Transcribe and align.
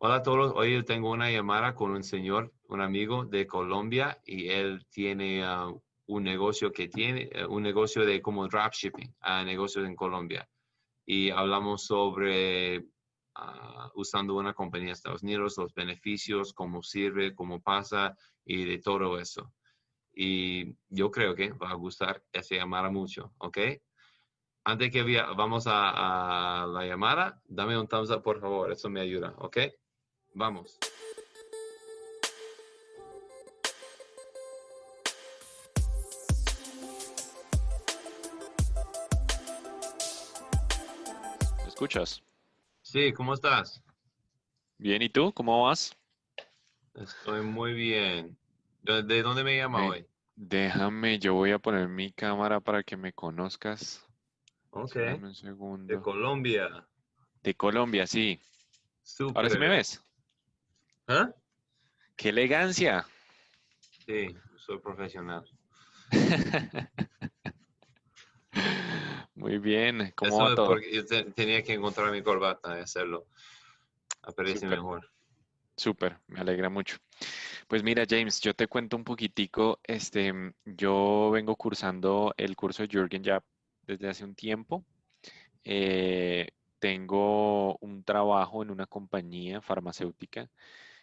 Hola 0.00 0.16
a 0.16 0.22
todos. 0.22 0.52
Hoy 0.54 0.84
tengo 0.84 1.10
una 1.10 1.28
llamada 1.28 1.74
con 1.74 1.90
un 1.90 2.04
señor, 2.04 2.52
un 2.68 2.80
amigo 2.80 3.24
de 3.24 3.48
Colombia 3.48 4.22
y 4.24 4.48
él 4.48 4.86
tiene 4.90 5.42
ah, 5.42 5.72
un 6.06 6.22
negocio 6.22 6.70
que 6.70 6.86
tiene, 6.86 7.28
eh, 7.32 7.44
un 7.44 7.64
negocio 7.64 8.06
de 8.06 8.22
como 8.22 8.46
dropshipping, 8.46 9.12
a 9.18 9.42
negocios 9.42 9.88
en 9.88 9.96
Colombia. 9.96 10.48
Y 11.04 11.30
hablamos 11.30 11.84
sobre 11.84 12.86
ah, 13.34 13.90
usando 13.96 14.36
una 14.36 14.54
compañía 14.54 14.86
de 14.86 14.92
Estados 14.92 15.24
Unidos, 15.24 15.58
los 15.58 15.74
beneficios, 15.74 16.52
cómo 16.52 16.80
sirve, 16.80 17.34
cómo 17.34 17.60
pasa 17.60 18.14
y 18.44 18.66
de 18.66 18.78
todo 18.78 19.18
eso. 19.18 19.52
Y 20.14 20.76
yo 20.88 21.10
creo 21.10 21.34
que 21.34 21.50
va 21.50 21.70
a 21.70 21.74
gustar 21.74 22.22
esa 22.32 22.54
llamada 22.54 22.88
mucho, 22.88 23.32
¿ok? 23.38 23.58
Antes 24.62 24.92
que 24.92 25.02
vamos 25.36 25.66
a, 25.66 26.62
a 26.62 26.66
la 26.68 26.86
llamada, 26.86 27.42
dame 27.46 27.76
un 27.76 27.88
thumbs 27.88 28.10
up, 28.10 28.22
por 28.22 28.40
favor, 28.40 28.70
eso 28.70 28.88
me 28.88 29.00
ayuda, 29.00 29.34
¿ok? 29.38 29.58
Vamos. 30.34 30.78
¿Me 41.62 41.68
escuchas? 41.68 42.22
Sí, 42.82 43.12
¿cómo 43.12 43.34
estás? 43.34 43.82
Bien, 44.78 45.02
¿y 45.02 45.08
tú? 45.08 45.32
¿Cómo 45.32 45.64
vas? 45.64 45.96
Estoy 46.94 47.42
muy 47.42 47.74
bien. 47.74 48.36
¿De 48.82 49.22
dónde 49.22 49.44
me 49.44 49.56
llama 49.56 49.86
hoy? 49.86 50.06
Déjame, 50.36 51.18
yo 51.18 51.34
voy 51.34 51.50
a 51.50 51.58
poner 51.58 51.88
mi 51.88 52.12
cámara 52.12 52.60
para 52.60 52.82
que 52.82 52.96
me 52.96 53.12
conozcas. 53.12 54.06
Ok. 54.70 54.96
Un 55.20 55.34
segundo. 55.34 55.92
De 55.92 56.00
Colombia. 56.00 56.86
De 57.42 57.54
Colombia, 57.54 58.06
sí. 58.06 58.40
Ahora 59.34 59.50
sí 59.50 59.58
me 59.58 59.68
ves. 59.68 60.04
¿Ah? 61.08 61.34
¡Qué 62.16 62.28
elegancia! 62.28 63.06
Sí, 64.04 64.36
soy 64.56 64.78
profesional. 64.78 65.42
Muy 69.34 69.56
bien. 69.56 70.12
¿Cómo 70.14 70.38
va 70.38 70.54
todo? 70.54 70.66
Porque 70.66 70.92
yo 70.92 71.06
tenía 71.32 71.62
que 71.62 71.72
encontrar 71.72 72.12
mi 72.12 72.22
corbata 72.22 72.78
y 72.78 72.82
hacerlo. 72.82 73.26
Aparece 74.20 74.66
mejor. 74.66 75.10
Súper, 75.78 76.18
me 76.26 76.40
alegra 76.40 76.68
mucho. 76.68 76.98
Pues 77.68 77.82
mira, 77.82 78.04
James, 78.06 78.38
yo 78.40 78.52
te 78.52 78.66
cuento 78.66 78.98
un 78.98 79.04
poquitico. 79.04 79.80
Este, 79.84 80.34
yo 80.66 81.30
vengo 81.32 81.56
cursando 81.56 82.34
el 82.36 82.54
curso 82.54 82.82
de 82.82 82.88
Jürgen 82.88 83.22
ya 83.22 83.42
desde 83.82 84.10
hace 84.10 84.24
un 84.24 84.34
tiempo. 84.34 84.84
Eh, 85.64 86.48
tengo 86.78 87.78
un 87.78 88.04
trabajo 88.04 88.62
en 88.62 88.70
una 88.70 88.86
compañía 88.86 89.62
farmacéutica 89.62 90.50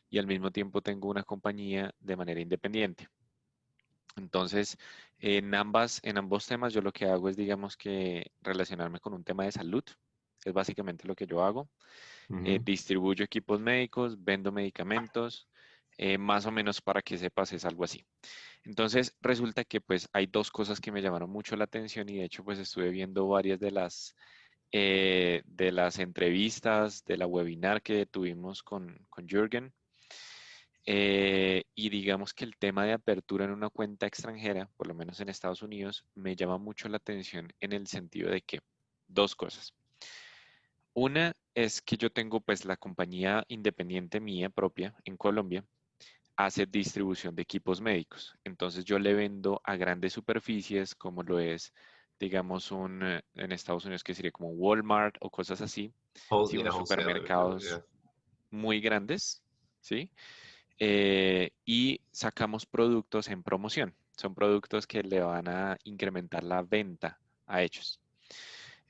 y 0.10 0.20
al 0.20 0.28
mismo 0.28 0.52
tiempo 0.52 0.82
tengo 0.82 1.10
una 1.10 1.24
compañía 1.24 1.94
de 2.00 2.16
manera 2.16 2.40
independiente. 2.40 3.08
Entonces, 4.16 4.78
en, 5.20 5.54
ambas, 5.56 6.00
en 6.04 6.18
ambos 6.18 6.46
temas 6.48 6.74
yo 6.74 6.82
lo 6.82 6.92
que 6.92 7.06
hago 7.06 7.30
es, 7.30 7.36
digamos 7.36 7.76
que, 7.76 8.32
relacionarme 8.42 9.00
con 9.00 9.14
un 9.14 9.24
tema 9.24 9.44
de 9.44 9.52
salud. 9.52 9.84
Es 10.44 10.54
básicamente 10.54 11.08
lo 11.08 11.16
que 11.16 11.26
yo 11.26 11.44
hago. 11.44 11.70
Eh, 12.44 12.60
distribuyo 12.64 13.24
equipos 13.24 13.60
médicos, 13.60 14.24
vendo 14.24 14.52
medicamentos, 14.52 15.48
eh, 15.98 16.18
más 16.18 16.46
o 16.46 16.52
menos 16.52 16.82
para 16.82 17.02
que 17.02 17.18
sepas 17.18 17.54
es 17.54 17.66
algo 17.66 17.84
así. 17.84 18.04
Entonces, 18.64 19.16
resulta 19.22 19.64
que 19.64 19.80
pues 19.80 20.10
hay 20.12 20.26
dos 20.26 20.50
cosas 20.50 20.80
que 20.80 20.92
me 20.92 21.02
llamaron 21.02 21.30
mucho 21.30 21.56
la 21.56 21.66
atención 21.66 22.10
y 22.10 22.18
de 22.18 22.26
hecho 22.26 22.44
pues 22.44 22.58
estuve 22.58 22.90
viendo 22.90 23.28
varias 23.28 23.60
de 23.60 23.72
las, 23.72 24.16
eh, 24.72 25.44
de 25.46 25.72
las 25.72 26.00
entrevistas, 26.00 27.06
de 27.06 27.18
la 27.18 27.28
webinar 27.28 27.84
que 27.84 28.08
tuvimos 28.08 28.64
con, 28.64 29.06
con 29.10 29.28
Jürgen 29.28 29.72
eh, 30.86 31.64
y 31.74 31.90
digamos 31.90 32.34
que 32.34 32.46
el 32.46 32.58
tema 32.58 32.86
de 32.86 32.94
apertura 32.94 33.46
en 33.46 33.52
una 33.52 33.70
cuenta 33.70 34.06
extranjera, 34.06 34.70
por 34.78 34.88
lo 34.88 34.94
menos 34.94 35.20
en 35.20 35.30
Estados 35.30 35.64
Unidos, 35.64 36.06
me 36.14 36.36
llama 36.36 36.58
mucho 36.58 36.88
la 36.90 36.98
atención 36.98 37.52
en 37.60 37.74
el 37.74 37.88
sentido 37.88 38.30
de 38.30 38.42
que 38.42 38.60
dos 39.08 39.36
cosas. 39.36 39.74
Una 40.94 41.36
es 41.56 41.82
que 41.82 41.98
yo 41.98 42.12
tengo 42.12 42.40
pues 42.40 42.66
la 42.66 42.78
compañía 42.78 43.44
independiente 43.48 44.20
mía 44.20 44.50
propia 44.50 44.96
en 45.06 45.18
Colombia, 45.18 45.66
hace 46.38 46.66
distribución 46.66 47.36
de 47.36 47.42
equipos 47.42 47.82
médicos. 47.82 48.36
Entonces 48.44 48.86
yo 48.86 49.00
le 49.00 49.14
vendo 49.14 49.62
a 49.64 49.76
grandes 49.76 50.14
superficies 50.14 50.94
como 50.94 51.24
lo 51.24 51.40
es, 51.40 51.74
digamos, 52.20 52.72
un, 52.72 53.04
eh, 53.04 53.22
en 53.36 53.52
Estados 53.52 53.86
Unidos 53.86 54.04
que 54.04 54.14
sería 54.14 54.32
como 54.32 54.50
Walmart 54.50 55.16
o 55.22 55.30
cosas 55.30 55.62
así, 55.62 55.92
supermercados 56.30 57.82
muy 58.52 58.80
grandes, 58.80 59.42
¿sí? 59.82 60.12
Eh, 60.80 61.52
y 61.66 62.02
sacamos 62.12 62.66
productos 62.66 63.30
en 63.30 63.44
promoción. 63.44 63.96
Son 64.18 64.36
productos 64.36 64.88
que 64.88 65.04
le 65.04 65.22
van 65.22 65.48
a 65.48 65.78
incrementar 65.84 66.44
la 66.44 66.62
venta 66.62 67.20
a 67.48 67.62
ellos. 67.62 68.00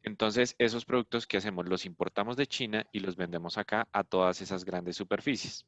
Entonces, 0.03 0.55
esos 0.59 0.85
productos 0.85 1.25
que 1.25 1.37
hacemos 1.37 1.67
los 1.67 1.85
importamos 1.85 2.37
de 2.37 2.45
China 2.45 2.85
y 2.91 2.99
los 2.99 3.15
vendemos 3.15 3.57
acá 3.57 3.87
a 3.91 4.03
todas 4.03 4.39
esas 4.41 4.63
grandes 4.63 4.95
superficies. 4.97 5.65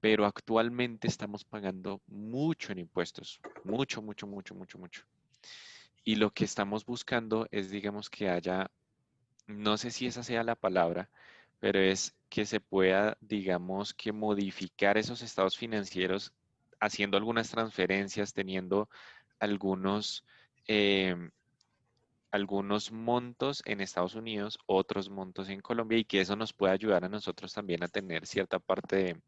Pero 0.00 0.26
actualmente 0.26 1.08
estamos 1.08 1.44
pagando 1.44 2.02
mucho 2.06 2.72
en 2.72 2.80
impuestos, 2.80 3.40
mucho, 3.64 4.02
mucho, 4.02 4.26
mucho, 4.26 4.54
mucho, 4.54 4.78
mucho. 4.78 5.04
Y 6.04 6.16
lo 6.16 6.30
que 6.30 6.44
estamos 6.44 6.84
buscando 6.84 7.46
es, 7.50 7.70
digamos, 7.70 8.10
que 8.10 8.28
haya, 8.28 8.70
no 9.46 9.78
sé 9.78 9.90
si 9.90 10.06
esa 10.06 10.22
sea 10.22 10.42
la 10.42 10.56
palabra, 10.56 11.08
pero 11.58 11.78
es 11.78 12.14
que 12.32 12.46
se 12.46 12.60
pueda, 12.60 13.18
digamos, 13.20 13.92
que 13.92 14.10
modificar 14.10 14.96
esos 14.96 15.20
estados 15.20 15.58
financieros 15.58 16.32
haciendo 16.80 17.18
algunas 17.18 17.50
transferencias, 17.50 18.32
teniendo 18.32 18.88
algunos, 19.38 20.24
em, 20.66 21.30
algunos 22.30 22.90
montos 22.90 23.62
en 23.66 23.82
Estados 23.82 24.14
Unidos, 24.14 24.58
otros 24.64 25.10
montos 25.10 25.50
en 25.50 25.60
Colombia 25.60 25.98
y 25.98 26.06
que 26.06 26.22
eso 26.22 26.34
nos 26.34 26.54
pueda 26.54 26.72
ayudar 26.72 27.04
a 27.04 27.10
nosotros 27.10 27.52
también 27.52 27.84
a 27.84 27.88
tener 27.88 28.26
cierta 28.26 28.58
parte 28.58 29.20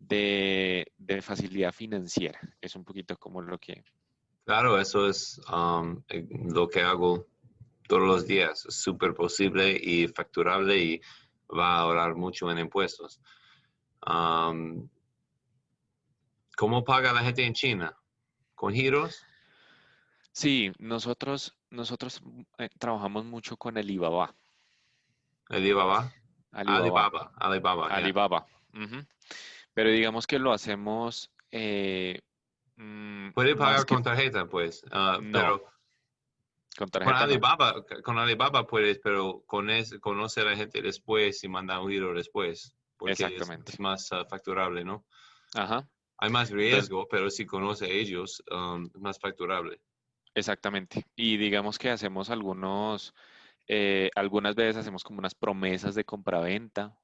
de, 0.00 0.90
facilidad 1.22 1.72
financiera. 1.72 2.40
Es 2.60 2.74
un 2.74 2.84
poquito 2.84 3.16
como 3.18 3.40
lo 3.40 3.56
que... 3.56 3.84
Claro, 4.44 4.80
eso 4.80 5.08
es 5.08 5.40
um, 5.48 6.02
eh, 6.08 6.26
lo 6.28 6.68
que 6.68 6.80
hago 6.80 7.28
todos 7.86 8.02
los 8.02 8.26
días. 8.26 8.66
Es 8.66 8.82
súper 8.82 9.14
posible 9.14 9.78
y 9.80 10.08
facturable 10.08 10.76
y 10.76 11.00
va 11.56 11.76
a 11.76 11.80
ahorrar 11.80 12.14
mucho 12.14 12.50
en 12.50 12.58
impuestos. 12.58 13.20
¿Cómo 16.56 16.84
paga 16.84 17.12
la 17.12 17.20
gente 17.20 17.44
en 17.44 17.54
China? 17.54 17.96
¿Con 18.54 18.74
giros? 18.74 19.24
Sí, 20.32 20.72
nosotros, 20.78 21.56
nosotros 21.70 22.22
eh, 22.58 22.68
trabajamos 22.78 23.24
mucho 23.24 23.56
con 23.56 23.78
Alibaba. 23.78 24.34
¿Alibaba? 25.48 26.12
Alibaba. 26.52 27.32
Alibaba. 27.36 27.88
Alibaba. 27.88 28.46
Pero 29.74 29.90
digamos 29.90 30.26
que 30.26 30.38
lo 30.38 30.52
hacemos. 30.52 31.30
Eh, 31.50 32.20
mm, 32.76 33.30
Puede 33.30 33.56
pagar 33.56 33.86
con 33.86 34.02
tarjeta, 34.02 34.46
pues. 34.46 34.84
Ah, 34.90 35.18
pero 35.32 35.64
con 36.76 37.14
Alibaba, 37.14 37.84
con 38.02 38.18
Alibaba 38.18 38.66
puedes, 38.66 38.98
pero 38.98 39.42
con 39.46 39.68
conoce 40.00 40.40
a 40.40 40.44
la 40.44 40.56
gente 40.56 40.82
después 40.82 41.42
y 41.44 41.48
manda 41.48 41.80
un 41.80 41.90
giro 41.90 42.14
después. 42.14 42.74
Exactamente. 43.06 43.72
Es, 43.72 43.80
más 43.80 44.10
uh, 44.12 44.24
facturable, 44.28 44.84
¿no? 44.84 45.04
Ajá. 45.54 45.88
Hay 46.18 46.30
más 46.30 46.50
riesgo, 46.50 47.08
pero 47.08 47.30
si 47.30 47.46
conoce 47.46 47.86
a 47.86 47.88
ellos, 47.88 48.42
um, 48.50 48.90
es 48.94 49.00
más 49.00 49.18
facturable. 49.18 49.80
Exactamente. 50.34 51.06
Y 51.16 51.38
digamos 51.38 51.78
que 51.78 51.90
hacemos 51.90 52.30
algunos, 52.30 53.14
eh, 53.66 54.10
algunas 54.14 54.54
veces 54.54 54.76
hacemos 54.76 55.02
como 55.02 55.18
unas 55.18 55.34
promesas 55.34 55.94
de 55.94 56.04
compraventa, 56.04 56.94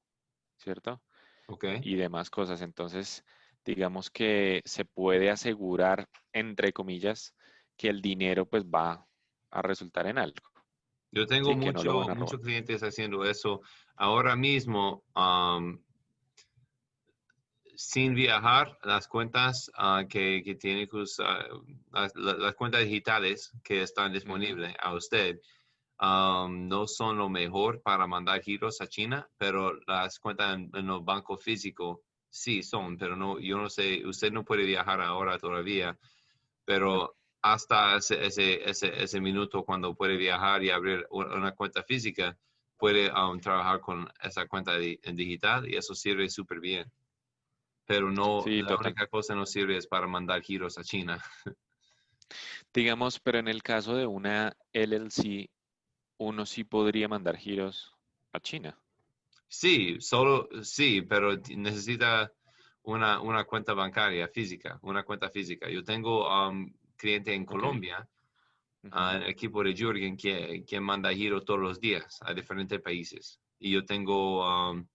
¿cierto? 0.57 1.01
Ok. 1.47 1.65
Y 1.81 1.95
demás 1.95 2.29
cosas. 2.29 2.61
Entonces, 2.61 3.25
digamos 3.65 4.11
que 4.11 4.61
se 4.65 4.85
puede 4.85 5.31
asegurar, 5.31 6.07
entre 6.31 6.71
comillas, 6.71 7.33
que 7.75 7.89
el 7.89 8.01
dinero 8.01 8.47
pues 8.47 8.65
va 8.65 9.06
a 9.51 9.61
resultar 9.61 10.07
en 10.07 10.17
algo. 10.17 10.47
Yo 11.11 11.25
tengo 11.25 11.55
muchos 11.55 12.41
clientes 12.41 12.83
haciendo 12.83 13.23
eso 13.23 13.61
ahora 13.95 14.35
mismo. 14.35 15.03
sin 17.75 18.15
viajar, 18.15 18.77
las 18.83 19.07
cuentas 19.07 19.71
ah, 19.75 20.03
que, 20.09 20.41
que, 20.43 20.55
tiene 20.55 20.87
que 20.87 20.97
usar, 20.97 21.47
las, 21.91 22.55
cuentas 22.55 22.81
digitales 22.81 23.53
que 23.63 23.83
están 23.83 24.11
disponibles 24.11 24.75
a 24.79 24.95
usted, 24.95 25.39
no 25.99 26.87
son 26.87 27.17
lo 27.17 27.29
mejor 27.29 27.81
para 27.81 28.07
mandar 28.07 28.41
giros 28.41 28.81
a 28.81 28.87
China, 28.87 29.29
pero 29.37 29.79
las 29.85 30.19
cuentas 30.19 30.55
en, 30.55 30.71
en 30.73 30.87
los 30.87 31.05
bancos 31.05 31.43
físicos 31.43 31.99
sí 32.29 32.63
son, 32.63 32.97
pero 32.97 33.15
no, 33.15 33.39
yo 33.39 33.57
no 33.57 33.69
sé, 33.69 34.05
usted 34.05 34.31
no 34.31 34.43
puede 34.43 34.65
viajar 34.65 35.01
ahora 35.01 35.37
todavía, 35.37 35.97
pero 36.65 37.16
hasta 37.41 37.97
ese, 37.97 38.25
ese, 38.25 38.69
ese, 38.69 39.03
ese, 39.03 39.21
minuto 39.21 39.63
cuando 39.63 39.95
puede 39.95 40.17
viajar 40.17 40.63
y 40.63 40.69
abrir 40.69 41.05
una 41.11 41.53
cuenta 41.53 41.83
física, 41.83 42.37
puede 42.77 43.11
um, 43.11 43.39
trabajar 43.39 43.79
con 43.81 44.07
esa 44.21 44.47
cuenta 44.47 44.77
di- 44.77 44.99
en 45.03 45.15
digital 45.15 45.67
y 45.67 45.75
eso 45.75 45.95
sirve 45.95 46.29
súper 46.29 46.59
bien. 46.59 46.91
Pero 47.85 48.11
no, 48.11 48.43
Sí, 48.43 48.61
la 48.61 48.69
total. 48.69 48.87
única 48.87 49.07
cosa 49.07 49.33
no 49.35 49.45
sirve 49.45 49.77
es 49.77 49.87
para 49.87 50.07
mandar 50.07 50.41
giros 50.41 50.77
a 50.77 50.83
China. 50.83 51.21
Digamos, 52.73 53.19
pero 53.19 53.39
en 53.39 53.47
el 53.47 53.63
caso 53.63 53.95
de 53.95 54.05
una 54.05 54.55
LLC, 54.73 55.49
uno 56.17 56.45
sí 56.45 56.63
podría 56.63 57.07
mandar 57.07 57.37
giros 57.37 57.95
a 58.33 58.39
China. 58.39 58.77
Sí, 59.49 59.97
solo, 60.01 60.49
sí, 60.63 61.01
pero 61.01 61.35
necesita 61.55 62.33
una, 62.83 63.21
una 63.21 63.45
cuenta 63.45 63.73
bancaria 63.73 64.27
física, 64.27 64.79
una 64.81 65.03
cuenta 65.03 65.29
física. 65.29 65.69
Yo 65.69 65.83
tengo 65.83 66.27
um, 66.27 66.71
cliente 66.97 67.33
en. 67.33 67.45
Colombia, 67.45 68.07
Ujú. 68.83 68.93
ah, 68.93 69.15
el 69.17 69.29
equipo 69.29 69.63
de 69.63 69.73
Jürgen, 69.73 70.17
que, 70.17 70.63
que 70.65 70.79
manda 70.79 71.13
giro 71.13 71.41
todos 71.43 71.59
los 71.59 71.79
días 71.79 72.19
a 72.21 72.33
diferentes 72.33 72.81
países. 72.81 73.39
Y 73.59 73.71
yo 73.71 73.85
tengo 73.85 74.69
um, 74.71 74.85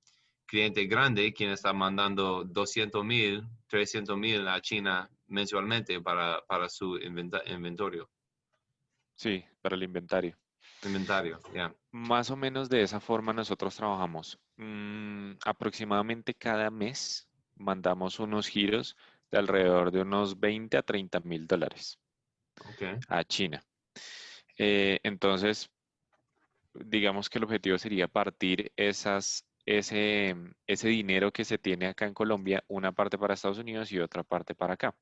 cliente 0.46 0.84
grande 0.87 1.32
quien 1.32 1.50
está 1.50 1.72
mandando 1.72 2.44
200 2.44 3.04
mil, 3.04 3.43
300 3.69 4.16
mil 4.16 4.46
a 4.49 4.60
China 4.60 5.08
mensualmente 5.28 6.00
para, 6.00 6.40
para 6.46 6.69
su 6.69 6.99
inventa- 6.99 7.43
inventario. 7.46 8.10
Sí, 9.14 9.44
para 9.60 9.76
el 9.76 9.82
inventario. 9.82 10.37
Inventario, 10.84 11.38
ya. 11.54 11.75
Más 11.93 12.31
o 12.31 12.37
menos 12.37 12.69
de 12.69 12.82
esa 12.82 13.00
forma 13.00 13.32
nosotros 13.32 13.76
trabajamos. 13.76 14.38
Mm, 14.56 15.32
aproximadamente 15.44 16.34
cada 16.34 16.70
mes 16.70 17.28
mandamos 17.56 18.19
unos 18.19 18.49
giros 18.49 18.96
de 19.32 19.38
alrededor 19.38 19.90
de 19.90 20.02
unos 20.02 20.38
20 20.38 20.76
a 20.76 20.82
30 20.82 21.19
mil 21.20 21.46
dólares 21.46 21.99
a 23.08 23.25
China. 23.25 23.64
Eh, 24.58 25.00
entonces, 25.02 25.70
digamos 26.75 27.29
que 27.29 27.38
el 27.38 27.44
objetivo 27.44 27.79
sería 27.79 28.08
partir 28.08 28.73
esas, 28.76 29.46
ese, 29.64 30.37
ese 30.67 30.88
dinero 30.88 31.32
que 31.32 31.44
se 31.44 31.58
tiene 31.58 31.87
acá 31.87 32.06
en 32.06 32.14
Colombia, 32.14 32.62
una 32.69 32.93
parte 32.93 33.19
para 33.19 33.34
Estados 33.34 33.58
Unidos 33.58 33.90
y 33.90 33.99
otra 33.99 34.23
parte 34.23 34.55
para 34.55 34.75
acá. 34.75 34.94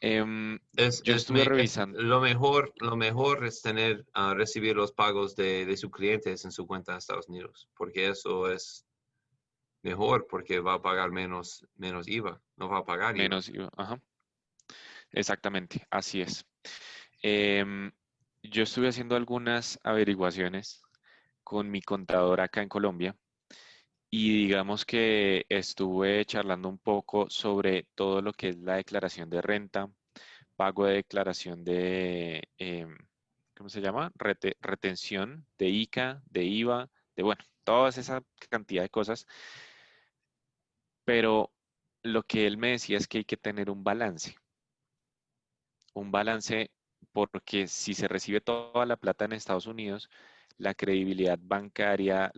Em, 0.00 0.58
Es, 0.76 1.02
Yo 1.02 1.14
es 1.14 1.22
estuve 1.22 1.42
es- 1.42 1.48
revisando. 1.48 2.00
lo 2.00 2.20
mejor, 2.20 2.72
lo 2.80 2.96
mejor 2.96 3.44
es 3.46 3.62
tener, 3.62 4.04
ah, 4.14 4.34
recibir 4.34 4.74
los 4.74 4.92
pagos 4.92 5.36
de, 5.36 5.64
de 5.66 5.76
sus 5.76 5.90
clientes 5.90 6.44
en 6.44 6.50
su 6.50 6.66
cuenta 6.66 6.92
de 6.92 6.98
Estados 6.98 7.28
Unidos, 7.28 7.68
porque 7.76 8.08
eso 8.08 8.50
es 8.50 8.84
mejor, 9.82 10.26
porque 10.28 10.60
va 10.60 10.74
a 10.74 10.82
pagar 10.82 11.10
menos, 11.10 11.66
menos 11.76 12.08
IVA, 12.08 12.40
no 12.56 12.68
va 12.68 12.78
a 12.78 12.84
pagar 12.84 13.16
IVA. 13.16 13.22
Menos, 13.24 13.48
IVA, 13.48 13.70
ajá. 13.76 14.00
Exactamente, 15.10 15.86
así 15.90 16.22
es. 16.22 16.46
Em, 17.22 17.92
yo 18.42 18.62
estuve 18.62 18.88
haciendo 18.88 19.16
algunas 19.16 19.78
averiguaciones 19.82 20.82
con 21.44 21.70
mi 21.70 21.82
contador 21.82 22.40
acá 22.40 22.62
en 22.62 22.68
Colombia 22.68 23.16
y 24.10 24.36
digamos 24.46 24.84
que 24.84 25.46
estuve 25.48 26.24
charlando 26.24 26.68
un 26.68 26.78
poco 26.78 27.28
sobre 27.30 27.86
todo 27.94 28.20
lo 28.22 28.32
que 28.32 28.50
es 28.50 28.58
la 28.58 28.76
declaración 28.76 29.30
de 29.30 29.42
renta, 29.42 29.90
pago 30.56 30.86
de 30.86 30.94
declaración 30.96 31.64
de, 31.64 32.48
em, 32.58 32.96
¿cómo 33.56 33.68
se 33.68 33.80
llama? 33.80 34.12
Rete- 34.14 34.56
retención 34.60 35.46
de 35.58 35.68
ICA, 35.68 36.22
de 36.26 36.44
IVA, 36.44 36.90
de 37.16 37.22
bueno, 37.22 37.42
toda 37.64 37.88
esa 37.90 38.22
cantidad 38.50 38.82
de 38.82 38.90
cosas. 38.90 39.26
Pero 41.12 41.52
lo 42.02 42.22
que 42.22 42.46
él 42.46 42.56
me 42.56 42.70
decía 42.70 42.96
es 42.96 43.06
que 43.06 43.18
hay 43.18 43.24
que 43.26 43.36
tener 43.36 43.68
un 43.68 43.84
balance. 43.84 44.34
Un 45.92 46.10
balance 46.10 46.70
porque 47.12 47.66
si 47.66 47.92
se 47.92 48.08
recibe 48.08 48.40
toda 48.40 48.86
la 48.86 48.96
plata 48.96 49.26
en 49.26 49.34
Estados 49.34 49.66
Unidos, 49.66 50.08
la 50.56 50.72
credibilidad 50.72 51.38
bancaria, 51.38 52.32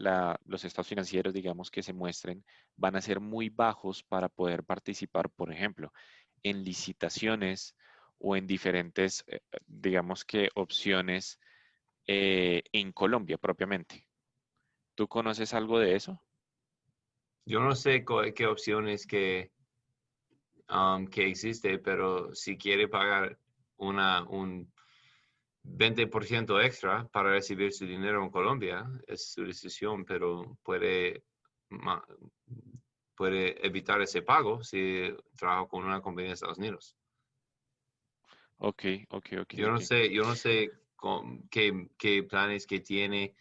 los 0.44 0.64
estados 0.64 0.88
financieros, 0.88 1.32
digamos, 1.32 1.70
que 1.70 1.84
se 1.84 1.92
muestren, 1.92 2.44
van 2.74 2.96
a 2.96 3.00
ser 3.00 3.20
muy 3.20 3.48
bajos 3.48 4.02
para 4.02 4.28
poder 4.28 4.64
participar, 4.64 5.30
por 5.30 5.52
ejemplo, 5.52 5.92
en 6.42 6.64
licitaciones 6.64 7.76
o 8.18 8.34
en 8.34 8.48
diferentes, 8.48 9.22
eh, 9.28 9.38
digamos 9.68 10.24
que, 10.24 10.48
opciones 10.56 11.38
eh, 12.08 12.64
en 12.72 12.90
Colombia 12.90 13.38
propiamente. 13.38 14.08
¿Tú 14.96 15.06
conoces 15.06 15.54
algo 15.54 15.78
de 15.78 15.94
eso? 15.94 16.20
Yo 17.46 17.60
no 17.60 17.74
sé 17.74 18.04
qué 18.34 18.46
opciones 18.46 19.06
que, 19.06 19.52
um, 20.70 21.06
que 21.06 21.26
existe, 21.28 21.78
pero 21.78 22.34
si 22.34 22.56
quiere 22.56 22.88
pagar 22.88 23.38
una, 23.76 24.24
un 24.24 24.72
20% 25.62 26.60
extra 26.60 27.06
para 27.08 27.30
recibir 27.30 27.72
su 27.72 27.86
dinero 27.86 28.22
en 28.22 28.30
Colombia, 28.30 28.86
es 29.06 29.32
su 29.32 29.44
decisión, 29.44 30.04
pero 30.04 30.58
puede, 30.62 31.24
puede 33.14 33.66
evitar 33.66 34.00
ese 34.00 34.22
pago 34.22 34.62
si 34.62 35.14
trabaja 35.36 35.66
con 35.66 35.84
una 35.84 36.00
compañía 36.00 36.30
de 36.30 36.34
Estados 36.34 36.58
Unidos. 36.58 36.96
Ok, 38.58 38.84
ok, 39.10 39.26
ok. 39.42 39.54
Yo 39.54 39.70
no 39.70 39.78
sé, 39.80 40.10
yo 40.12 40.24
no 40.24 40.34
sé 40.34 40.70
con- 40.96 41.46
qué, 41.48 41.88
qué 41.98 42.22
planes 42.22 42.66
que 42.66 42.80
tiene 42.80 43.34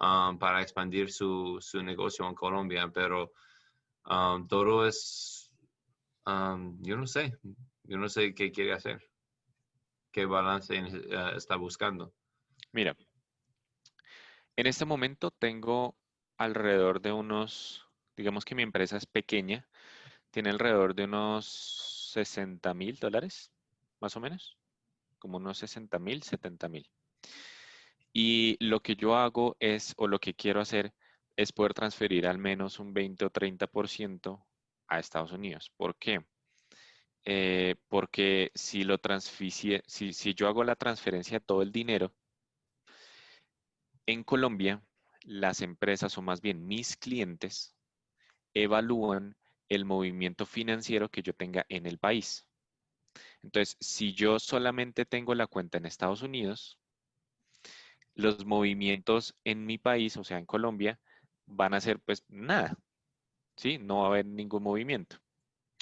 um, 0.00 0.38
para 0.38 0.62
expandir 0.62 1.10
su, 1.10 1.58
su 1.60 1.82
negocio 1.82 2.26
en 2.28 2.34
Colombia, 2.34 2.90
pero 2.92 3.32
um, 4.06 4.46
todo 4.46 4.86
es, 4.86 5.52
um, 6.26 6.80
yo 6.82 6.96
no 6.96 7.06
sé, 7.06 7.38
yo 7.84 7.98
no 7.98 8.08
sé 8.08 8.34
qué 8.34 8.50
quiere 8.50 8.72
hacer, 8.72 9.02
qué 10.10 10.26
balance 10.26 10.74
eh, 10.76 11.32
está 11.36 11.56
buscando. 11.56 12.12
Mira, 12.72 12.96
en 14.56 14.66
este 14.66 14.84
momento 14.84 15.30
tengo 15.30 15.96
alrededor 16.36 17.00
de 17.00 17.12
unos, 17.12 17.86
digamos 18.16 18.44
que 18.44 18.54
mi 18.54 18.62
empresa 18.62 18.96
es 18.96 19.06
pequeña, 19.06 19.66
tiene 20.30 20.50
alrededor 20.50 20.94
de 20.94 21.04
unos 21.04 22.10
60 22.12 22.74
mil 22.74 22.96
dólares, 22.96 23.52
más 24.00 24.16
o 24.16 24.20
menos, 24.20 24.58
como 25.18 25.36
unos 25.36 25.58
60 25.58 25.98
mil, 25.98 26.22
70 26.22 26.68
mil. 26.68 26.90
Y 28.16 28.56
lo 28.64 28.80
que 28.80 28.94
yo 28.94 29.16
hago 29.16 29.56
es, 29.58 29.92
o 29.96 30.06
lo 30.06 30.20
que 30.20 30.34
quiero 30.34 30.60
hacer, 30.60 30.94
es 31.36 31.52
poder 31.52 31.74
transferir 31.74 32.26
al 32.28 32.38
menos 32.38 32.78
un 32.78 32.94
20 32.94 33.24
o 33.24 33.30
30% 33.30 34.46
a 34.86 34.98
Estados 35.00 35.32
Unidos. 35.32 35.70
¿Por 35.76 35.96
qué? 35.96 36.24
Eh, 37.24 37.74
porque 37.88 38.52
si 38.54 38.84
lo 38.84 38.98
si, 39.86 40.12
si 40.12 40.34
yo 40.34 40.46
hago 40.46 40.62
la 40.62 40.76
transferencia 40.76 41.40
de 41.40 41.44
todo 41.44 41.62
el 41.62 41.72
dinero, 41.72 42.14
en 44.06 44.22
Colombia, 44.22 44.82
las 45.24 45.60
empresas, 45.60 46.16
o 46.16 46.22
más 46.22 46.40
bien 46.40 46.66
mis 46.66 46.96
clientes, 46.96 47.74
evalúan 48.54 49.36
el 49.68 49.84
movimiento 49.84 50.46
financiero 50.46 51.10
que 51.10 51.22
yo 51.22 51.34
tenga 51.34 51.66
en 51.68 51.86
el 51.86 51.98
país. 51.98 52.46
Entonces, 53.42 53.76
si 53.80 54.14
yo 54.14 54.38
solamente 54.38 55.04
tengo 55.04 55.34
la 55.34 55.48
cuenta 55.48 55.78
en 55.78 55.86
Estados 55.86 56.22
Unidos, 56.22 56.78
los 58.14 58.44
movimientos 58.44 59.34
en 59.44 59.66
mi 59.66 59.78
país, 59.78 60.16
o 60.16 60.24
sea, 60.24 60.38
en 60.38 60.46
Colombia, 60.46 61.00
van 61.46 61.74
a 61.74 61.80
ser 61.80 62.00
pues 62.00 62.24
nada, 62.28 62.76
¿sí? 63.56 63.78
No 63.78 63.98
va 64.00 64.04
a 64.04 64.08
haber 64.08 64.26
ningún 64.26 64.62
movimiento. 64.62 65.16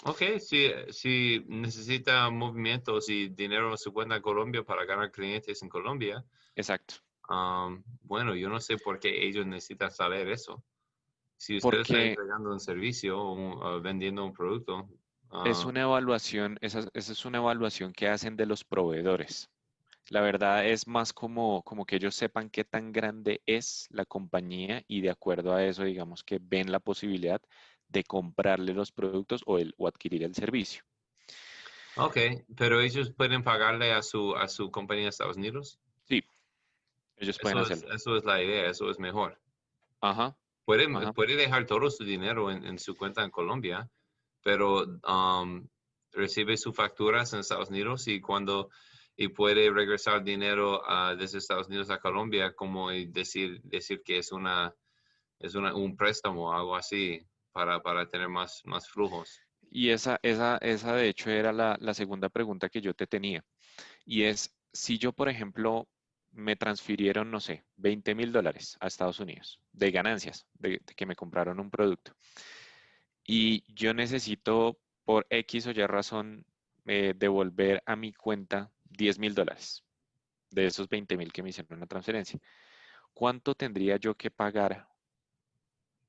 Ok, 0.05 0.23
si, 0.41 0.71
si 0.91 1.45
necesita 1.47 2.29
movimientos 2.31 3.09
y 3.09 3.29
dinero 3.29 3.71
en 3.71 3.79
su 3.79 3.93
cuenta 3.93 4.17
en 4.17 4.23
Colombia 4.23 4.65
para 4.65 4.85
ganar 4.85 5.13
clientes 5.13 5.63
en 5.63 5.69
Colombia, 5.69 6.25
Exacto. 6.57 6.97
um, 7.29 7.83
bueno, 8.01 8.35
yo 8.35 8.49
no 8.49 8.59
sé 8.61 8.79
por 8.79 8.99
qué 8.99 9.27
ellos 9.27 9.47
necesitan 9.47 9.93
saber 9.93 10.29
eso. 10.29 10.65
Si 11.37 11.57
usted 11.57 11.81
está 11.81 11.95
Porque 11.95 12.09
entregando 12.11 12.51
un 12.51 12.61
servicio 12.61 13.21
o 13.21 13.81
vendiendo 13.81 14.25
un 14.25 14.33
producto, 14.33 14.89
es 15.45 15.65
ah, 15.65 15.69
una 15.69 15.83
evaluación, 15.83 16.59
esa, 16.61 16.81
esa 16.93 17.13
es 17.13 17.25
una 17.25 17.39
evaluación 17.39 17.93
que 17.93 18.09
hacen 18.09 18.37
de 18.37 18.47
los 18.47 18.65
proveedores. 18.65 19.51
La 20.09 20.21
verdad 20.21 20.67
es 20.67 20.87
más 20.87 21.13
como, 21.13 21.63
como 21.63 21.87
que 21.87 21.97
ellos 21.97 22.15
sepan 22.15 22.51
qué 22.51 22.65
tan 22.65 22.93
grande 22.93 23.43
es 23.47 23.87
la 23.91 24.05
compañía 24.05 24.83
y 24.87 25.01
de 25.01 25.11
acuerdo 25.11 25.55
a 25.55 25.65
eso, 25.65 25.85
digamos 25.85 26.23
que 26.23 26.39
ven 26.41 26.71
la 26.73 26.81
posibilidad 26.81 27.41
de 27.89 28.05
comprarle 28.05 28.75
los 28.75 28.91
productos 28.93 29.43
o, 29.47 29.59
el, 29.59 29.75
o 29.79 29.87
adquirir 29.87 30.25
el 30.25 30.35
servicio. 30.35 30.83
Ok, 31.97 32.17
pero 32.57 32.81
ellos 32.81 33.13
pueden 33.13 33.43
pagarle 33.43 33.93
a 33.93 34.03
su, 34.03 34.35
a 34.35 34.49
su 34.49 34.71
compañía 34.71 35.05
de 35.05 35.11
Estados 35.11 35.37
Unidos. 35.37 35.79
Sí, 36.05 36.23
ellos 37.17 37.39
pueden 37.39 37.59
Eso 37.59 37.73
es, 37.73 37.73
hacerlo. 37.73 37.95
eso 37.95 38.17
es 38.17 38.25
la 38.25 38.43
idea, 38.43 38.71
eso 38.71 38.91
es 38.91 38.99
mejor. 38.99 39.39
Ajá, 40.01 40.37
Puede, 40.65 40.85
Ajá. 40.85 41.13
puede 41.13 41.37
dejar 41.37 41.67
todo 41.67 41.91
su 41.91 42.05
dinero 42.05 42.51
en, 42.51 42.65
en 42.65 42.79
su 42.79 42.97
cuenta 42.97 43.25
en 43.25 43.31
Colombia, 43.31 43.91
pero 44.43 44.85
um, 44.85 45.67
recibe 46.13 46.57
sus 46.57 46.75
facturas 46.75 47.33
en 47.33 47.41
Estados 47.41 47.71
Unidos 47.71 48.07
y 48.09 48.21
cuando 48.21 48.71
y 49.23 49.29
puede 49.29 49.71
regresar 49.71 50.25
dinero 50.25 50.83
ah, 50.87 51.15
desde 51.17 51.39
Estados 51.39 51.69
Unidos 51.69 51.91
a 51.91 51.99
Colombia, 51.99 52.55
como 52.55 52.91
decir, 52.91 53.61
decir 53.63 54.03
que 54.03 54.19
es 54.19 54.33
una 54.33 54.75
es 55.39 55.55
una, 55.55 55.75
un 55.75 55.97
préstamo 55.97 56.53
algo 56.53 56.77
así 56.77 57.21
para, 57.51 57.81
para 57.81 58.09
tener 58.09 58.29
más, 58.29 58.63
más 58.65 58.89
flujos. 58.89 59.41
Y 59.71 59.91
esa, 59.91 60.19
esa, 60.23 60.59
esa 60.59 60.95
de 60.95 61.09
hecho 61.09 61.31
era 61.31 61.53
la, 61.53 61.77
la 61.81 61.95
segunda 61.95 62.29
pregunta 62.29 62.69
que 62.69 62.81
yo 62.81 62.95
te 62.95 63.07
tenía. 63.07 63.45
Y 64.05 64.23
es, 64.23 64.55
si 64.73 64.99
yo, 64.99 65.13
por 65.13 65.29
ejemplo, 65.29 65.89
me 66.31 66.57
transfirieron, 66.57 67.31
no 67.31 67.41
sé, 67.41 67.65
20 67.77 68.15
mil 68.15 68.33
dólares 68.33 68.77
a 68.81 68.87
Estados 68.87 69.21
Unidos 69.21 69.61
de 69.73 69.91
ganancias, 69.91 70.47
de, 70.55 70.81
que 70.97 71.07
me 71.07 71.17
compraron 71.17 71.61
un 71.61 71.71
producto. 71.71 72.13
Y 73.25 73.65
yo 73.73 73.95
necesito, 73.95 74.79
por 75.05 75.27
X 75.29 75.67
o 75.67 75.71
Y 75.71 75.87
razón, 75.87 76.45
eh, 76.87 77.15
devolver 77.17 77.83
a 77.87 77.97
mi 77.97 78.13
cuenta 78.13 78.71
10 78.97 79.19
mil 79.19 79.35
dólares 79.35 79.85
de 80.51 80.67
esos 80.67 80.89
20 80.89 81.17
mil 81.17 81.33
que 81.33 81.43
me 81.43 81.51
hicieron 81.51 81.81
la 81.81 81.87
transferencia. 81.87 82.39
¿Cuánto 83.15 83.55
tendría 83.55 83.97
yo 83.97 84.15
que 84.15 84.31
pagar 84.31 84.89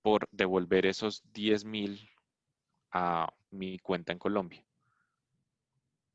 por 0.02 0.28
devolver 0.32 0.86
esos 0.86 1.24
10 1.34 1.66
mil 1.66 2.10
a 2.92 3.34
mi 3.52 3.80
cuenta 3.80 4.12
en 4.12 4.20
Colombia? 4.20 4.64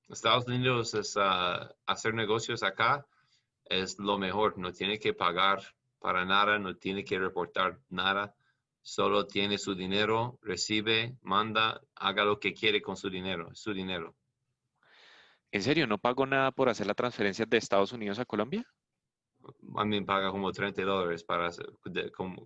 Estados 0.09 0.47
Unidos 0.47 0.95
es 0.95 1.17
ah, 1.19 1.75
hacer 1.87 2.15
negocios 2.15 2.63
acá 2.63 3.07
es 3.69 3.99
lo 3.99 4.19
mejor. 4.19 4.59
No 4.59 4.73
tiene 4.73 4.99
que 4.99 5.15
pagar 5.15 5.63
para 5.99 6.25
nada, 6.25 6.59
no 6.59 6.77
tiene 6.77 7.05
que 7.05 7.19
reportar 7.19 7.79
nada. 7.89 8.35
Solo 8.83 9.27
tiene 9.27 9.59
su 9.59 9.75
dinero, 9.75 10.39
recibe, 10.43 11.17
manda, 11.23 11.81
haga 11.95 12.25
lo 12.25 12.41
que 12.41 12.55
quiere 12.55 12.81
con 12.81 12.97
su 12.97 13.11
dinero, 13.11 13.51
su 13.55 13.75
dinero. 13.75 14.15
¿En 15.51 15.63
serio? 15.63 15.87
¿No 15.87 15.99
pago 15.99 16.27
nada 16.27 16.53
por 16.53 16.69
hacer 16.69 16.87
la 16.87 16.95
transferencia 16.95 17.47
de 17.47 17.57
Estados 17.57 17.93
Unidos 17.93 18.19
a 18.19 18.25
Colombia? 18.25 18.65
A 19.77 19.85
mí 19.85 20.01
me 20.01 20.07
paga 20.07 20.31
como 20.31 20.53
30 20.53 20.83
dólares 20.83 21.25
para 21.25 21.47
hacer, 21.47 21.73
como, 22.15 22.45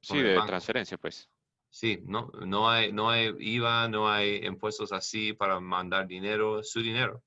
Sí, 0.00 0.20
de 0.20 0.34
transferencia, 0.46 0.98
pues. 0.98 1.28
Sí, 1.70 2.00
no, 2.04 2.30
no 2.44 2.68
hay, 2.68 2.92
no 2.92 3.08
hay 3.08 3.34
IVA, 3.38 3.88
no 3.88 4.10
hay 4.10 4.44
impuestos 4.44 4.92
así 4.92 5.32
para 5.32 5.58
mandar 5.60 6.06
dinero, 6.06 6.62
su 6.62 6.82
dinero. 6.82 7.22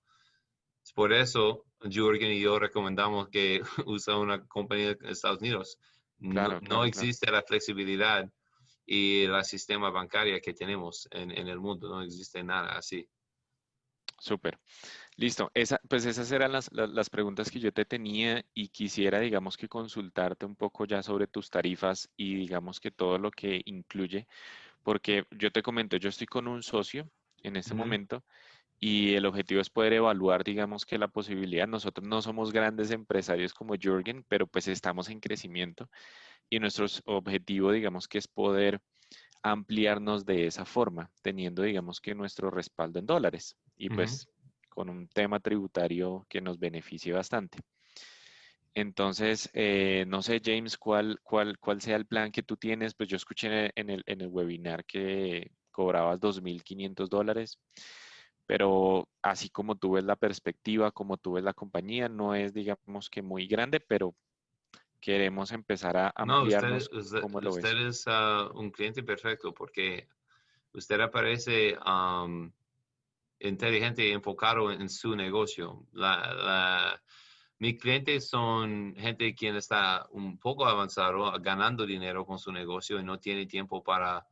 Por 0.94 1.14
eso, 1.14 1.66
Jürgen 1.82 2.32
y 2.32 2.42
yo 2.42 2.60
recomendamos 2.60 3.30
que 3.30 3.62
use 3.88 4.14
una 4.14 4.46
compañía 4.46 4.94
de 4.94 5.12
Estados 5.12 5.40
Unidos. 5.40 5.80
no, 6.20 6.86
existe 6.86 7.32
la 7.32 7.42
flexibilidad 7.42 8.30
y 8.86 9.24
el 9.24 9.44
sistema 9.44 9.90
bancario 9.90 10.40
que 10.42 10.54
tenemos 10.54 11.08
en, 11.12 11.32
el 11.32 11.60
mundo, 11.60 11.90
no 11.90 12.04
existe 12.04 12.44
nada 12.44 12.78
así. 12.78 13.10
Súper. 14.20 14.60
Listo. 15.18 15.50
Esa, 15.54 15.80
pues 15.88 16.06
esas 16.06 16.30
eran 16.32 16.52
las, 16.52 16.70
las, 16.74 17.10
preguntas 17.10 17.50
que 17.50 17.60
yo 17.60 17.72
te 17.72 17.86
tenía 17.86 18.44
y 18.54 18.68
quisiera, 18.68 19.20
digamos, 19.20 19.56
que 19.56 19.70
consultarte 19.70 20.46
un 20.46 20.56
poco 20.56 20.86
ya 20.86 21.02
sobre 21.02 21.28
tus 21.28 21.50
tarifas 21.50 22.10
y 22.18 22.36
digamos 22.36 22.82
que 22.82 22.92
todo 22.92 23.18
lo 23.18 23.32
que 23.32 23.62
incluye, 23.66 24.28
porque 24.84 25.26
yo 25.32 25.52
te 25.52 25.62
comento, 25.62 25.96
yo 25.96 26.10
estoy 26.10 26.28
con 26.28 26.48
un 26.48 26.64
socio 26.64 27.10
en 27.44 27.56
este 27.56 27.74
momento 27.74 28.26
y 28.78 29.14
el 29.14 29.26
objetivo 29.26 29.62
es 29.62 29.70
poder 29.70 29.94
evaluar, 29.94 30.44
digamos, 30.44 30.86
que 30.86 30.98
la 30.98 31.08
posibilidad, 31.08 31.68
nosotros 31.68 32.06
no 32.06 32.22
somos 32.22 32.52
grandes 32.52 32.92
empresarios 32.92 33.54
como 33.54 33.76
Jürgen, 33.76 34.26
pero 34.28 34.48
pues 34.48 34.68
estamos 34.68 35.10
en 35.10 35.22
crecimiento 35.22 35.90
y 36.50 36.60
nuestro 36.60 36.88
objetivo, 37.06 37.72
digamos, 37.72 38.10
que 38.10 38.18
es 38.18 38.28
poder 38.28 38.82
ampliarnos 39.42 40.26
de 40.26 40.48
esa 40.48 40.66
forma, 40.66 41.10
teniendo, 41.22 41.62
digamos, 41.62 42.02
que 42.02 42.16
nuestro 42.16 42.52
respaldo 42.52 43.00
en 43.00 43.06
dólares 43.06 43.56
y 43.78 43.90
pues 43.90 44.28
con 44.76 44.90
un 44.90 45.08
tema 45.08 45.40
tributario 45.40 46.28
que 46.30 46.42
nos 46.42 46.60
beneficie 46.60 47.14
bastante. 47.14 47.58
Entonces, 48.76 49.50
eh, 49.54 50.06
no 50.08 50.22
sé, 50.22 50.42
James, 50.44 50.78
¿cuál, 50.78 51.20
cuál, 51.24 51.58
cuál 51.58 51.82
sea 51.82 51.96
el 51.96 52.06
plan 52.06 52.32
que 52.32 52.44
tú 52.44 52.58
tienes. 52.58 52.94
Pues 52.94 53.10
yo 53.10 53.16
escuché 53.16 53.72
en 53.74 53.90
el, 53.90 54.04
en 54.06 54.22
el 54.22 54.28
webinar 54.28 54.86
que 54.86 55.52
cobrabas 55.72 56.20
2.500 56.20 57.10
dólares 57.10 57.58
pero 58.46 59.10
así 59.22 59.50
como 59.50 59.76
tú 59.76 59.94
ves 59.94 60.04
la 60.04 60.16
perspectiva, 60.16 60.92
como 60.92 61.18
tú 61.18 61.34
ves 61.34 61.44
la 61.44 61.54
compañía, 61.54 62.10
no 62.10 62.36
es, 62.36 62.54
digamos 62.54 63.10
que 63.10 63.22
muy 63.22 63.48
grande, 63.48 63.80
pero 63.80 64.14
queremos 65.00 65.52
empezar 65.52 65.98
a 65.98 66.14
ampliarnos. 66.16 66.90
No, 66.92 67.00
usted, 67.00 67.24
usted, 67.48 67.88
es 67.88 68.04
ah, 68.08 68.50
un 68.54 68.72
cliente 68.72 69.04
perfecto 69.04 69.54
porque 69.54 70.08
usted 70.74 71.00
aparece 71.00 71.76
inteligente 73.40 74.08
y 74.08 74.12
enfocado 74.12 74.72
en, 74.72 74.90
su 74.90 75.16
negocio. 75.16 75.86
La, 75.94 77.02
mis 77.60 77.80
clientes 77.80 78.30
son 78.30 78.96
gente 78.98 79.34
quien 79.34 79.56
está 79.56 80.08
un 80.12 80.38
poco 80.38 80.66
avanzado, 80.66 81.32
ganando 81.42 81.86
dinero 81.86 82.26
con 82.26 82.40
su 82.40 82.52
negocio 82.52 83.00
y 83.00 83.04
no 83.04 83.20
tiene 83.20 83.46
tiempo 83.46 83.84
para 83.84 84.26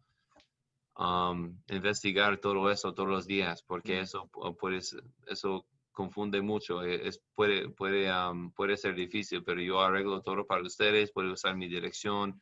Um, 0.96 1.58
investigar 1.70 2.38
todo 2.38 2.70
eso 2.70 2.94
todos 2.94 3.10
los 3.10 3.26
días, 3.26 3.64
porque 3.64 4.02
eso, 4.02 4.30
puede, 4.60 4.80
eso 5.26 5.66
confunde 5.92 6.42
mucho. 6.42 6.84
E, 6.84 7.08
es, 7.08 7.20
puede, 7.34 7.70
puede, 7.70 8.12
um, 8.14 8.52
puede 8.52 8.78
ser 8.78 8.94
difícil, 8.94 9.44
pero 9.44 9.60
yo 9.60 9.82
arreglo 9.82 10.22
todo 10.22 10.46
para 10.46 10.62
ustedes, 10.62 11.12
puedo 11.12 11.34
usar 11.34 11.56
mi 11.56 11.68
dirección, 11.68 12.40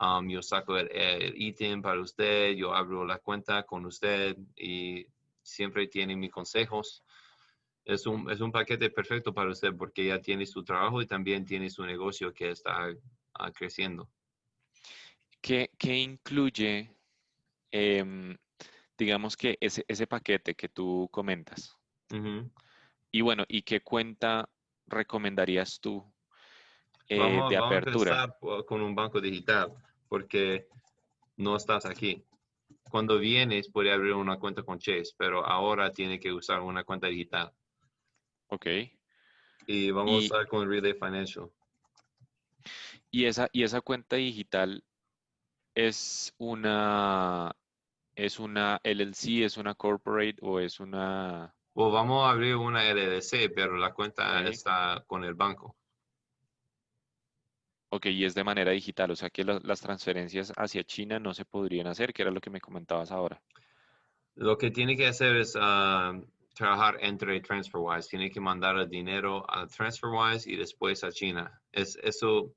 um, 0.00 0.28
yo 0.28 0.42
saco 0.42 0.76
el, 0.76 1.34
ítem 1.36 1.82
para 1.82 2.00
usted, 2.00 2.54
yo 2.56 2.74
abro 2.74 3.04
la 3.06 3.18
cuenta 3.18 3.62
con 3.62 3.86
usted 3.86 4.36
y 4.56 5.06
siempre 5.44 5.86
tiene 5.86 6.16
mis 6.16 6.32
consejos. 6.32 7.04
Es 7.84 8.06
un, 8.06 8.28
es 8.30 8.40
un 8.40 8.50
paquete 8.50 8.90
perfecto 8.90 9.32
para 9.32 9.50
usted 9.50 9.72
porque 9.76 10.06
ya 10.06 10.20
tiene 10.20 10.46
su 10.46 10.64
trabajo 10.64 11.00
y 11.00 11.06
también 11.06 11.44
tiene 11.44 11.70
su 11.70 11.84
negocio 11.84 12.32
que 12.32 12.50
está 12.50 12.88
uh, 12.90 13.52
creciendo. 13.52 14.10
¿Qué, 15.40 15.70
¿Qué, 15.78 15.98
incluye 15.98 16.90
Em, 17.76 18.36
digamos 18.96 19.36
que 19.36 19.58
ese, 19.60 19.84
ese, 19.88 20.06
paquete 20.06 20.54
que 20.54 20.68
tú 20.68 21.08
comentas. 21.10 21.76
Y 23.10 23.20
bueno, 23.20 23.44
¿y 23.48 23.62
qué 23.62 23.80
cuenta 23.80 24.48
recomendarías 24.86 25.80
tú 25.80 26.04
eh, 27.08 27.18
de 27.18 27.56
apertura? 27.56 27.60
Vamos 27.60 28.06
a 28.06 28.24
empezar 28.26 28.64
con 28.66 28.80
un 28.80 28.94
banco 28.94 29.20
digital, 29.20 29.74
porque 30.08 30.68
no 31.36 31.56
estás 31.56 31.84
aquí. 31.84 32.24
Cuando 32.90 33.18
vienes, 33.18 33.70
puede 33.70 33.92
abrir 33.92 34.14
una 34.14 34.38
cuenta 34.38 34.62
con 34.62 34.78
Chase, 34.78 35.14
pero 35.16 35.44
ahora 35.44 35.92
tiene 35.92 36.20
que 36.20 36.32
usar 36.32 36.60
una 36.60 36.84
cuenta 36.84 37.08
digital. 37.08 37.52
Ok. 38.48 38.66
Y 39.66 39.90
vamos 39.90 40.22
a 40.22 40.24
estar 40.24 40.46
con 40.46 40.68
Relay 40.68 40.94
Financial. 40.94 41.50
Y 43.10 43.24
esa, 43.24 43.48
y 43.52 43.62
esa 43.62 43.80
cuenta 43.80 44.16
digital 44.16 44.84
es 45.74 46.34
una 46.38 47.54
¿Es 48.16 48.38
una 48.38 48.80
LLC, 48.84 49.44
es 49.44 49.56
una 49.56 49.74
corporate 49.74 50.36
o 50.40 50.60
es 50.60 50.78
una...? 50.78 51.52
Pues 51.72 51.92
vamos 51.92 52.24
a 52.24 52.30
abrir 52.30 52.54
una 52.54 52.84
LLC, 52.84 53.52
pero 53.52 53.76
la 53.76 53.92
cuenta 53.92 54.46
está 54.46 55.02
con 55.08 55.24
el 55.24 55.34
banco. 55.34 55.76
Ok, 57.94 58.06
y 58.06 58.24
es 58.24 58.34
de 58.34 58.44
manera 58.44 58.72
digital, 58.72 59.10
o 59.10 59.16
sea 59.16 59.30
que 59.30 59.44
las 59.44 59.80
transferencias 59.80 60.52
hacia 60.56 60.82
China 60.84 61.18
no 61.18 61.32
se 61.32 61.44
podrían 61.44 61.86
hacer, 61.86 62.12
que 62.12 62.22
era 62.22 62.30
lo 62.30 62.40
que 62.40 62.50
me 62.50 62.60
comentabas 62.60 63.12
ahora. 63.12 63.40
Lo 64.34 64.58
que 64.58 64.70
tiene 64.70 64.96
que 64.96 65.06
hacer 65.06 65.36
es 65.36 65.56
ah, 65.60 66.12
trabajar 66.54 66.96
entre 67.00 67.40
TransferWise. 67.40 68.08
Tiene 68.08 68.30
que 68.30 68.40
mandar 68.40 68.76
el 68.78 68.88
dinero 68.88 69.44
a 69.48 69.66
TransferWise 69.66 70.50
y 70.50 70.56
después 70.56 71.04
a 71.04 71.12
China. 71.12 71.60
Es, 71.70 71.96
eso 72.02 72.54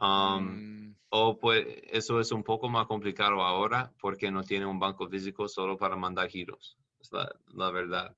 Um, 0.00 0.88
mm. 0.88 0.96
O 1.08 1.38
pues 1.38 1.66
eso 1.90 2.20
es 2.20 2.32
un 2.32 2.42
poco 2.42 2.68
más 2.68 2.86
complicado 2.86 3.40
ahora 3.42 3.92
porque 4.00 4.30
no 4.30 4.42
tiene 4.42 4.66
un 4.66 4.78
banco 4.78 5.08
físico 5.08 5.48
solo 5.48 5.78
para 5.78 5.96
mandar 5.96 6.28
giros. 6.28 6.76
Es 7.00 7.10
la, 7.12 7.70
verdad. 7.70 8.14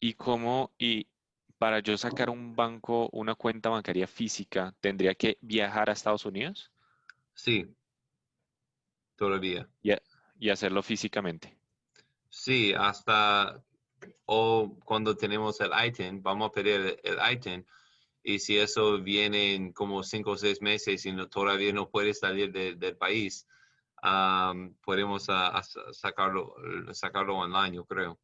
¿Y 0.00 0.14
cómo, 0.14 0.72
y 0.78 1.06
para 1.58 1.80
yo 1.80 1.98
sacar 1.98 2.30
un 2.30 2.54
banco, 2.54 3.08
una 3.12 3.34
cuenta 3.34 3.68
bancaria 3.68 4.06
física, 4.06 4.74
tendría 4.80 5.14
que 5.14 5.38
viajar 5.40 5.90
a 5.90 5.92
Estados 5.92 6.24
Unidos? 6.24 6.70
Sí, 7.34 7.66
todavía. 9.16 9.68
Y, 9.82 9.92
y 10.38 10.50
hacerlo 10.50 10.82
físicamente. 10.82 11.56
Sí, 12.30 12.72
hasta 12.72 13.62
o 14.26 14.78
cuando 14.84 15.16
tenemos 15.16 15.60
el 15.60 15.70
ITIN, 15.86 16.22
vamos 16.22 16.48
a 16.48 16.52
pedir 16.52 16.74
el, 16.74 17.00
el 17.02 17.32
ITIN 17.32 17.66
y 18.22 18.38
si 18.38 18.58
eso 18.58 18.98
viene 19.00 19.54
en 19.54 19.72
como 19.72 20.02
cinco 20.02 20.32
o 20.32 20.36
seis 20.36 20.60
meses 20.60 21.04
y 21.06 21.12
no, 21.12 21.28
todavía 21.28 21.72
no 21.72 21.88
puede 21.88 22.12
salir 22.14 22.52
del 22.52 22.96
país, 22.96 23.46
podemos 24.82 25.26
sacarlo, 25.92 26.54
sacarlo 26.92 27.36
online, 27.36 27.76
yo 27.76 27.84
creo. 27.84 28.18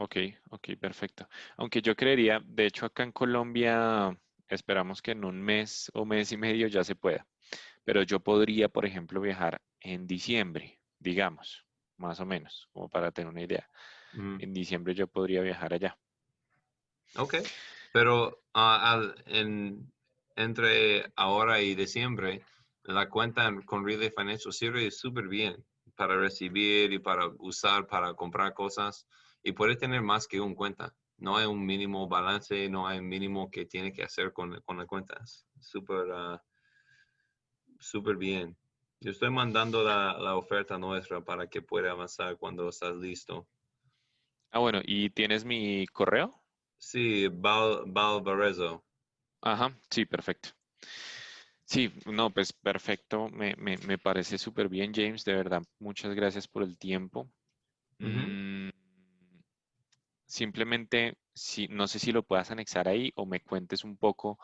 Ok, 0.00 0.16
ok, 0.48 0.68
perfecto. 0.80 1.28
Aunque 1.58 1.82
yo 1.82 1.94
creería, 1.94 2.40
de 2.42 2.64
hecho 2.64 2.86
acá 2.86 3.02
en 3.02 3.12
Colombia 3.12 4.18
esperamos 4.48 5.02
que 5.02 5.10
en 5.10 5.26
un 5.26 5.42
mes 5.42 5.90
o 5.92 6.06
mes 6.06 6.32
y 6.32 6.38
medio 6.38 6.68
ya 6.68 6.82
se 6.82 6.96
pueda. 6.96 7.26
Pero 7.84 8.02
yo 8.02 8.18
podría, 8.18 8.70
por 8.70 8.86
ejemplo, 8.86 9.20
viajar 9.20 9.60
en 9.78 10.06
diciembre, 10.06 10.80
digamos, 10.98 11.66
más 11.98 12.18
o 12.18 12.24
menos, 12.24 12.66
como 12.72 12.88
para 12.88 13.12
tener 13.12 13.30
una 13.30 13.42
idea. 13.42 13.68
En 14.14 14.54
diciembre 14.54 14.94
yo 14.94 15.06
podría 15.06 15.42
viajar 15.42 15.74
allá. 15.74 15.98
Ok, 17.16 17.34
pero 17.92 18.40
uh, 18.54 19.12
en, 19.26 19.92
entre 20.34 21.12
ahora 21.14 21.60
y 21.60 21.74
diciembre, 21.74 22.42
la 22.84 23.10
cuenta 23.10 23.54
con 23.66 23.84
Relay 23.84 24.10
Financial 24.16 24.50
sirve 24.50 24.90
súper 24.90 25.28
bien 25.28 25.62
para 25.94 26.16
recibir 26.16 26.90
y 26.90 26.98
para 27.00 27.26
usar, 27.38 27.86
para 27.86 28.14
comprar 28.14 28.54
cosas 28.54 29.06
y 29.42 29.52
puede 29.52 29.76
tener 29.76 30.02
más 30.02 30.26
que 30.26 30.40
una 30.40 30.54
cuenta. 30.54 30.94
no 31.18 31.36
hay 31.36 31.46
un 31.46 31.64
mínimo 31.64 32.08
balance, 32.08 32.68
no 32.68 32.86
hay 32.86 32.98
un 32.98 33.08
mínimo 33.08 33.50
que 33.50 33.66
tiene 33.66 33.92
que 33.92 34.02
hacer 34.02 34.32
con, 34.32 34.60
con 34.62 34.78
las 34.78 34.86
cuentas. 34.86 35.46
Súper, 35.60 36.10
ah, 36.12 36.42
súper 37.78 38.16
bien. 38.16 38.56
Yo 39.00 39.10
estoy 39.10 39.30
mandando 39.30 39.82
la, 39.82 40.18
la, 40.18 40.36
oferta 40.36 40.78
nuestra 40.78 41.22
para 41.22 41.46
que 41.48 41.62
pueda 41.62 41.90
avanzar 41.90 42.36
cuando 42.36 42.68
estás 42.68 42.96
listo. 42.96 43.48
Ah, 44.50 44.58
bueno, 44.58 44.80
¿y 44.84 45.10
tienes 45.10 45.44
mi 45.44 45.86
correo? 45.86 46.42
Sí, 46.78 47.28
Val, 47.28 47.84
Valvarezo. 47.86 48.84
Ajá, 49.42 49.78
sí, 49.90 50.04
perfecto. 50.06 50.50
Sí, 51.64 51.92
no, 52.06 52.30
pues 52.30 52.52
perfecto. 52.52 53.28
Me, 53.28 53.54
me, 53.56 53.76
me 53.78 53.96
parece 53.96 54.38
súper 54.38 54.68
bien, 54.68 54.92
James. 54.94 55.24
De 55.24 55.34
verdad, 55.34 55.62
muchas 55.78 56.14
gracias 56.14 56.48
por 56.48 56.62
el 56.62 56.76
tiempo. 56.76 57.30
Mm, 58.00 58.70
simplemente, 60.30 61.18
si, 61.34 61.66
no 61.68 61.88
sé 61.88 61.98
si 61.98 62.12
lo 62.12 62.22
puedas 62.22 62.50
anexar 62.50 62.88
ahí 62.88 63.12
o 63.16 63.26
me 63.26 63.40
cuentes 63.40 63.84
un 63.84 63.96
poco 63.96 64.38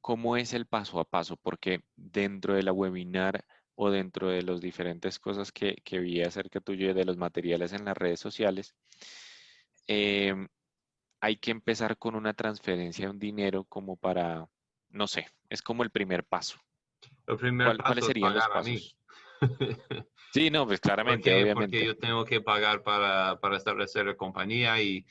cómo 0.00 0.36
es 0.36 0.52
el 0.52 0.66
paso 0.66 1.00
a 1.00 1.04
paso, 1.04 1.36
porque 1.36 1.82
dentro 1.96 2.54
de 2.54 2.62
la 2.62 2.72
webinar 2.72 3.44
o 3.74 3.90
dentro 3.90 4.28
de 4.28 4.42
las 4.42 4.60
diferentes 4.60 5.18
cosas 5.18 5.50
que, 5.50 5.76
que 5.84 5.98
vi 6.00 6.22
acerca 6.22 6.60
tuyo 6.60 6.90
y 6.90 6.92
de 6.92 7.04
los 7.06 7.16
materiales 7.16 7.72
en 7.72 7.86
las 7.86 7.96
redes 7.96 8.20
sociales, 8.20 8.74
em, 9.86 10.48
hay 11.20 11.36
que 11.36 11.50
empezar 11.50 11.96
con 11.96 12.14
una 12.14 12.34
transferencia 12.34 13.06
de 13.06 13.12
un 13.12 13.18
dinero 13.18 13.64
como 13.64 13.96
para, 13.96 14.46
no 14.90 15.06
sé, 15.06 15.28
es 15.48 15.62
como 15.62 15.82
el 15.82 15.90
primer 15.90 16.24
paso. 16.24 16.58
El 17.26 17.36
primer 17.38 17.68
paso 17.68 17.82
¿Cuáles 17.84 18.04
serían 18.04 18.34
los 18.34 18.48
pasos? 18.48 18.96
sí, 20.32 20.50
no, 20.50 20.66
pues 20.66 20.80
claramente, 20.80 21.30
porque, 21.30 21.42
obviamente. 21.42 21.78
Porque 21.78 21.86
yo 21.86 21.96
tengo 21.96 22.24
que 22.24 22.40
pagar 22.40 22.82
para, 22.82 23.38
para 23.40 23.56
establecer 23.56 24.06
la 24.06 24.16
compañía 24.16 24.80
y, 24.80 25.04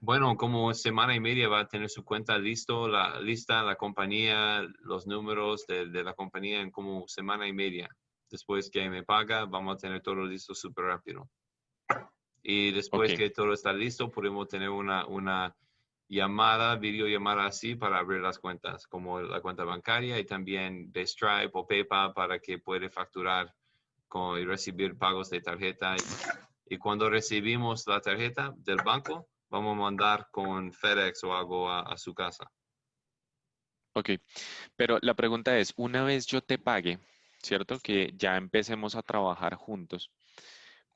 bueno, 0.00 0.36
como 0.36 0.72
semana 0.72 1.14
y 1.14 1.20
media 1.20 1.48
va 1.48 1.60
a 1.60 1.68
tener 1.68 1.90
su 1.90 2.04
cuenta 2.04 2.38
listo, 2.38 2.88
la 2.88 3.20
lista, 3.20 3.62
la 3.62 3.76
compañía, 3.76 4.66
los 4.80 5.06
números 5.06 5.66
de, 5.66 5.86
de 5.86 6.04
la 6.04 6.14
compañía 6.14 6.60
en 6.60 6.70
como 6.70 7.06
semana 7.08 7.46
y 7.46 7.52
media. 7.52 7.88
Después 8.30 8.70
que 8.70 8.88
me 8.88 9.02
paga, 9.02 9.44
vamos 9.44 9.74
a 9.74 9.78
tener 9.78 10.00
todo 10.00 10.24
listo 10.24 10.54
súper 10.54 10.86
rápido. 10.86 11.28
Y 12.42 12.70
después 12.70 13.14
que 13.14 13.30
todo 13.30 13.52
está 13.52 13.72
listo, 13.72 14.10
podemos 14.10 14.48
tener 14.48 14.70
una, 14.70 15.06
una 15.06 15.54
llamada, 16.10 16.74
videollamada 16.74 17.46
así 17.46 17.76
para 17.76 17.98
abrir 17.98 18.20
las 18.20 18.40
cuentas, 18.40 18.86
como 18.88 19.20
la 19.20 19.40
cuenta 19.40 19.62
bancaria 19.64 20.18
y 20.18 20.26
también 20.26 20.90
de 20.90 21.06
Stripe 21.06 21.50
o 21.52 21.66
PayPal 21.66 22.12
para 22.12 22.40
que 22.40 22.58
puede 22.58 22.90
facturar 22.90 23.54
con, 24.08 24.38
y 24.38 24.44
recibir 24.44 24.98
pagos 24.98 25.30
de 25.30 25.40
tarjeta. 25.40 25.94
Y, 26.66 26.78
cuando 26.78 27.08
recibimos 27.08 27.86
la 27.86 28.00
tarjeta 28.00 28.52
del 28.56 28.78
banco, 28.84 29.28
vamos 29.48 29.76
a 29.76 29.80
mandar 29.80 30.28
con 30.32 30.72
FedEx 30.72 31.22
o 31.24 31.36
algo 31.36 31.70
a, 31.70 31.82
a 31.82 31.96
su 31.96 32.12
casa. 32.12 32.50
Ok, 33.92 34.10
pero 34.76 34.98
la 35.02 35.14
pregunta 35.14 35.58
es, 35.58 35.72
una 35.76 36.02
vez 36.02 36.26
yo 36.26 36.42
te 36.42 36.58
pague, 36.58 36.98
¿cierto? 37.40 37.78
Que 37.78 38.12
ya 38.16 38.36
empecemos 38.36 38.96
a 38.96 39.02
trabajar 39.02 39.54
juntos. 39.54 40.10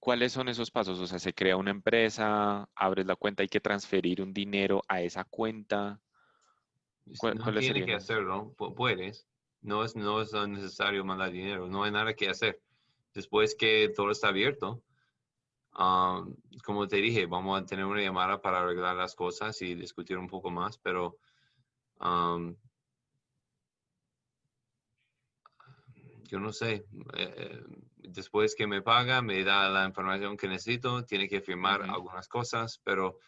¿Cuáles 0.05 0.33
son 0.33 0.51
esos 0.51 0.71
pasos? 0.71 1.01
O 1.01 1.07
sea, 1.07 1.19
se 1.19 1.33
crea 1.33 1.57
una 1.57 1.71
empresa, 1.71 2.69
abres 2.75 3.07
la 3.07 3.17
cuenta, 3.17 3.43
hay 3.43 3.49
que 3.49 3.59
transferir 3.59 4.21
un 4.21 4.35
dinero 4.35 4.83
a 4.87 5.01
esa 5.01 5.25
cuenta. 5.25 5.99
no 7.23 7.59
tiene 7.59 7.87
que 7.87 7.95
hacerlo, 7.95 8.53
puedes. 8.77 9.27
No 9.63 9.83
es, 9.83 9.97
no 9.97 10.21
es 10.21 10.35
necesario 10.47 11.07
mandar 11.07 11.33
dinero, 11.33 11.69
no 11.69 11.85
hay 11.85 11.91
nada 11.91 12.13
que 12.13 12.29
hacer. 12.29 12.61
Después 13.15 13.55
que 13.55 13.95
todo 13.97 14.11
está 14.11 14.29
abierto, 14.29 14.83
um, 15.79 16.37
como 16.63 16.87
te 16.87 16.97
dije, 16.97 17.25
vamos 17.25 17.59
a 17.59 17.65
tener 17.65 17.87
una 17.87 18.03
llamada 18.03 18.43
para 18.43 18.61
arreglar 18.61 18.97
las 18.97 19.15
cosas 19.15 19.63
y 19.63 19.75
discutir 19.75 20.19
un 20.19 20.29
poco 20.29 20.51
más, 20.51 20.77
pero 20.77 21.17
um, 22.03 22.55
yo 26.25 26.41
no 26.41 26.53
sé. 26.53 26.85
Eh, 27.15 27.35
eh, 27.39 27.65
después 28.09 28.55
que 28.55 28.67
me 28.67 28.83
paga, 28.83 29.23
me 29.23 29.43
da 29.45 29.69
la 29.69 29.87
información 29.87 30.37
que 30.37 30.49
necesito, 30.49 31.05
tiene 31.05 31.29
que 31.29 31.41
firmar 31.41 31.83
algunas 31.83 32.29
cosas, 32.29 32.81
pero 32.85 33.19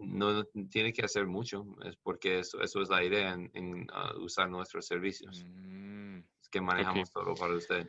no, 0.00 0.44
tiene 0.70 0.92
que 0.92 1.04
hacer 1.04 1.26
mucho, 1.26 1.64
es 1.84 1.96
porque 1.96 2.40
eso, 2.40 2.60
eso 2.60 2.82
es 2.82 2.88
la 2.88 3.04
idea 3.04 3.32
en, 3.32 3.86
ah, 3.92 4.12
usar 4.18 4.50
nuestros 4.50 4.86
servicios. 4.86 5.44
Mm, 5.46 6.18
es 6.40 6.48
que 6.48 6.60
manejamos 6.60 7.10
todo 7.10 7.34
para 7.34 7.54
usted. 7.54 7.88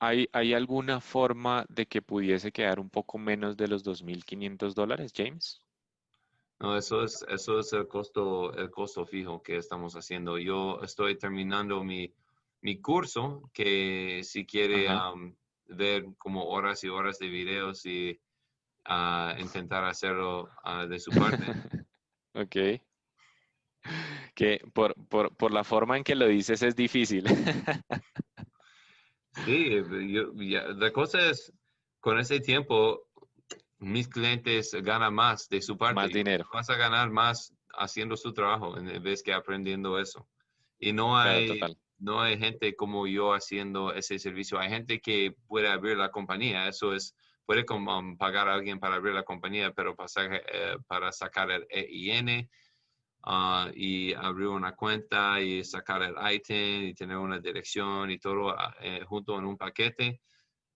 ¿Hay, 0.00 0.28
¿Hay 0.32 0.54
alguna 0.54 1.00
forma 1.00 1.64
de 1.68 1.86
que 1.86 2.02
pudiese 2.02 2.52
quedar 2.52 2.78
un 2.78 2.90
poco 2.90 3.18
menos 3.18 3.56
de 3.56 3.66
los 3.66 3.84
2.500 3.84 4.74
dólares, 4.74 5.12
James? 5.14 5.62
No, 6.60 6.76
eso 6.76 7.02
es, 7.02 7.24
eso 7.28 7.60
es 7.60 7.72
el 7.72 7.86
costo, 7.86 8.52
el 8.54 8.70
costo 8.70 9.06
fijo 9.06 9.42
que 9.42 9.56
estamos 9.56 9.94
haciendo. 9.94 10.38
Yo 10.38 10.80
estoy 10.82 11.16
terminando 11.16 11.82
mi 11.84 12.12
mi 12.60 12.80
curso, 12.80 13.50
que 13.52 14.22
si 14.24 14.46
quiere 14.46 14.88
ver 15.66 16.06
como 16.16 16.46
horas 16.46 16.82
y 16.84 16.88
horas 16.88 17.18
de 17.18 17.28
videos 17.28 17.84
y 17.86 18.18
ah, 18.84 19.36
intentar 19.38 19.84
hacerlo 19.84 20.48
ah, 20.64 20.86
de 20.86 20.98
su 20.98 21.10
parte. 21.10 21.44
ok. 22.34 22.80
Que 24.34 24.60
por, 24.72 24.94
por, 25.08 25.34
por, 25.36 25.52
la 25.52 25.64
forma 25.64 25.96
en 25.96 26.04
que 26.04 26.14
lo 26.14 26.26
dices 26.26 26.62
es 26.62 26.74
difícil. 26.74 27.24
sí, 29.44 29.80
la 30.42 30.92
cosa 30.92 31.30
es, 31.30 31.52
con 32.00 32.18
ese 32.18 32.40
tiempo, 32.40 33.08
mis 33.78 34.08
clientes 34.08 34.74
ganan 34.82 35.14
más 35.14 35.48
de 35.48 35.62
su 35.62 35.76
parte. 35.76 35.94
Más 35.94 36.10
dinero. 36.10 36.48
Vas 36.52 36.68
a 36.70 36.76
ganar 36.76 37.10
más 37.10 37.54
haciendo 37.70 38.16
su 38.16 38.32
trabajo 38.32 38.76
en 38.76 39.02
vez 39.02 39.22
que 39.22 39.32
aprendiendo 39.32 39.98
eso. 39.98 40.28
Y 40.80 40.92
no 40.92 41.16
hay, 41.16 41.60
no 41.98 42.20
hay 42.20 42.38
gente 42.38 42.74
como 42.76 43.06
yo 43.06 43.34
haciendo 43.34 43.92
ese 43.92 44.18
servicio. 44.18 44.58
Hay 44.58 44.70
gente 44.70 45.00
que 45.00 45.34
puede 45.46 45.68
abrir 45.68 45.96
la 45.96 46.10
compañía. 46.10 46.68
Eso 46.68 46.94
es, 46.94 47.14
puede 47.44 47.64
como, 47.64 48.16
pagar 48.16 48.48
a 48.48 48.54
alguien 48.54 48.78
para 48.78 48.96
abrir 48.96 49.14
la 49.14 49.24
compañía, 49.24 49.72
pero 49.72 49.96
para, 49.96 50.08
eh, 50.16 50.76
para 50.86 51.10
sacar 51.12 51.50
el 51.50 51.66
EIN 51.68 52.48
ah, 53.24 53.70
y 53.74 54.14
abrir 54.14 54.48
una 54.48 54.76
cuenta 54.76 55.40
y 55.40 55.64
sacar 55.64 56.02
el 56.02 56.14
ITIN 56.34 56.84
y 56.84 56.94
tener 56.94 57.16
una 57.16 57.40
dirección 57.40 58.10
y 58.10 58.18
todo 58.18 58.50
ah, 58.50 58.74
eh, 58.80 59.02
junto 59.04 59.36
en 59.36 59.44
un 59.44 59.56
paquete. 59.56 60.20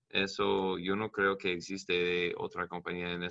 Eso 0.09 0.77
yo 0.77 0.95
no 0.95 1.11
creo 1.11 1.39
que 1.39 1.53
existe 1.53 2.35
otra 2.37 2.69
compañía 2.69 3.13
en. 3.13 3.23
En 3.23 3.31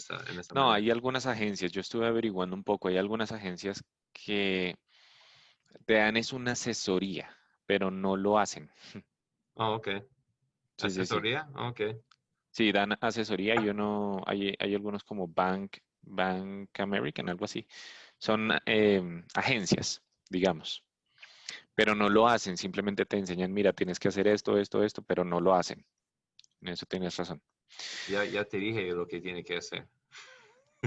no, 0.56 0.71
hay 0.71 0.89
algunas 0.89 1.27
agencias. 1.27 1.71
Yo 1.71 1.82
estuve 1.82 2.08
averiguando 2.08 2.56
un 2.56 2.63
poco. 2.63 2.88
Hay 2.88 2.97
algunas 2.97 3.32
agencias 3.32 3.84
que 4.12 4.75
te 5.86 5.93
dan 5.93 6.17
es 6.17 6.34
una 6.34 6.54
asesoría 6.54 7.38
pero 7.71 7.89
no 7.89 8.17
lo 8.17 8.38
hacen. 8.38 8.69
Oh, 9.53 9.75
ok. 9.75 9.88
¿Asesoría? 10.81 11.47
Sí, 11.47 11.53
Ok. 11.55 11.81
Sí, 12.49 12.71
dan 12.73 12.97
asesoría. 12.99 13.55
Yo 13.63 13.73
no, 13.73 14.21
hay, 14.25 14.53
hay 14.60 14.75
algunos 14.75 15.05
como 15.05 15.25
Bank, 15.25 15.77
Bank 16.01 16.77
American, 16.81 17.29
algo 17.29 17.45
así. 17.45 17.65
Son 18.17 18.51
em, 18.65 19.25
agencias, 19.36 20.03
digamos. 20.29 20.84
Pero 21.73 21.95
no 21.95 22.10
lo 22.10 22.27
hacen, 22.27 22.57
simplemente 22.57 23.05
te 23.05 23.17
enseñan, 23.17 23.53
mira, 23.53 23.71
tienes 23.71 23.99
que 23.99 24.10
hacer 24.10 24.27
esto, 24.27 24.57
esto, 24.57 24.84
esto, 24.84 25.01
pero 25.01 25.23
no 25.23 25.39
lo 25.39 25.55
hacen. 25.55 25.86
En 26.60 26.67
eso 26.73 26.86
tienes 26.86 27.15
razón. 27.15 27.41
Ya, 28.10 28.25
ya 28.25 28.43
te 28.43 28.57
dije 28.57 28.91
lo 28.91 29.07
que 29.07 29.21
tiene 29.21 29.45
que 29.45 29.55
hacer. 29.55 29.88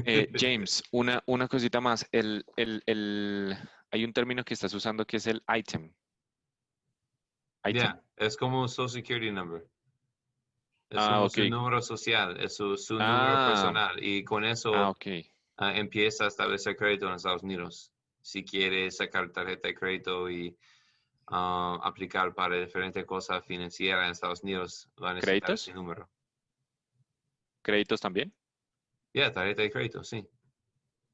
Eh, 0.04 0.28
James, 0.38 0.82
una, 0.90 1.22
una 1.24 1.48
cosita 1.48 1.80
más. 1.80 2.06
El, 2.12 2.44
el, 2.56 2.82
el, 2.84 3.56
hay 3.90 4.04
un 4.04 4.12
término 4.12 4.44
que 4.44 4.52
estás 4.52 4.74
usando 4.74 5.06
que 5.06 5.16
es 5.16 5.26
el 5.26 5.42
item. 5.48 5.94
Yeah, 7.72 8.02
es 8.16 8.36
como 8.36 8.60
un 8.60 8.68
Social 8.68 9.02
Security 9.02 9.32
Number. 9.32 9.66
Es 10.90 10.98
ah, 11.00 11.26
su 11.28 11.48
número 11.48 11.80
social, 11.82 12.38
es 12.38 12.56
su, 12.56 12.76
número 12.90 13.08
ah. 13.08 13.50
personal. 13.52 14.02
Y 14.02 14.22
con 14.22 14.44
eso 14.44 14.72
ah, 14.74 15.76
empieza 15.76 16.24
a 16.24 16.28
establecer 16.28 16.76
crédito 16.76 17.08
en 17.08 17.14
Estados 17.14 17.42
Unidos. 17.42 17.90
Si 18.20 18.44
quiere 18.44 18.90
sacar 18.90 19.30
tarjeta 19.30 19.68
de 19.68 19.74
crédito 19.74 20.30
y 20.30 20.56
aplicar 21.26 22.34
para 22.34 22.56
diferentes 22.56 23.04
cosas 23.06 23.44
financieras 23.44 24.04
en 24.04 24.12
Estados 24.12 24.42
Unidos, 24.42 24.88
va 25.02 25.10
a 25.10 25.14
necesitar 25.14 25.40
¿Créditos? 25.40 25.62
ese 25.62 25.74
número. 25.74 26.08
¿Créditos 27.62 28.00
también? 28.00 28.32
Yeah, 29.12 29.32
tarjeta 29.32 29.62
de 29.62 29.70
crédito, 29.70 30.04
sí. 30.04 30.26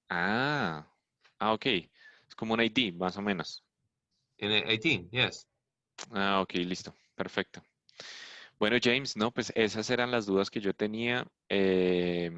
Ah, 0.09 0.87
ah, 1.39 1.53
ok. 1.53 1.67
Es 1.67 2.35
como 2.37 2.55
un 2.55 2.61
ID, 2.61 2.93
más 2.95 3.17
o 3.17 3.23
menos. 3.23 3.65
En 4.37 4.51
el 4.51 4.71
ID, 4.73 5.09
yes. 5.11 5.50
Ah, 6.11 6.41
ok, 6.41 6.55
listo. 6.55 6.95
Perfecto. 7.15 7.63
Bueno, 8.59 8.77
James, 8.83 9.17
no, 9.17 9.31
pues 9.31 9.53
esas 9.55 9.89
eran 9.91 10.11
las 10.11 10.27
dudas 10.27 10.51
que 10.51 10.61
yo 10.61 10.75
tenía. 10.75 11.27
Eh, 11.49 12.31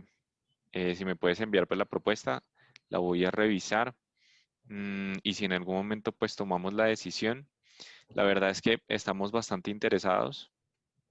eh, 0.72 0.94
si 0.94 1.05
me 1.05 1.16
puedes 1.16 1.40
enviar 1.40 1.66
pues, 1.66 1.79
la 1.79 1.85
propuesta, 1.85 2.42
la 2.88 2.98
voy 2.98 3.25
a 3.25 3.31
revisar. 3.31 3.94
Mm, 4.64 5.14
y 5.22 5.35
si 5.35 5.44
en 5.44 5.53
algún 5.53 5.75
momento 5.75 6.12
pues 6.12 6.37
tomamos 6.37 6.72
la 6.72 6.85
decisión, 6.85 7.48
la 8.11 8.22
verdad 8.22 8.51
es 8.51 8.62
que 8.62 8.81
estamos 8.88 9.33
bastante 9.33 9.70
interesados. 9.70 10.53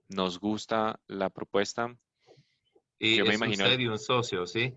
Nos 0.08 0.40
gusta 0.40 1.00
la 1.08 1.30
propuesta. 1.30 1.96
Y 3.00 3.18
yo 3.18 3.26
me 3.26 3.36
imagino. 3.36 3.66
un 3.92 4.00
socio, 4.00 4.46
¿sí? 4.46 4.74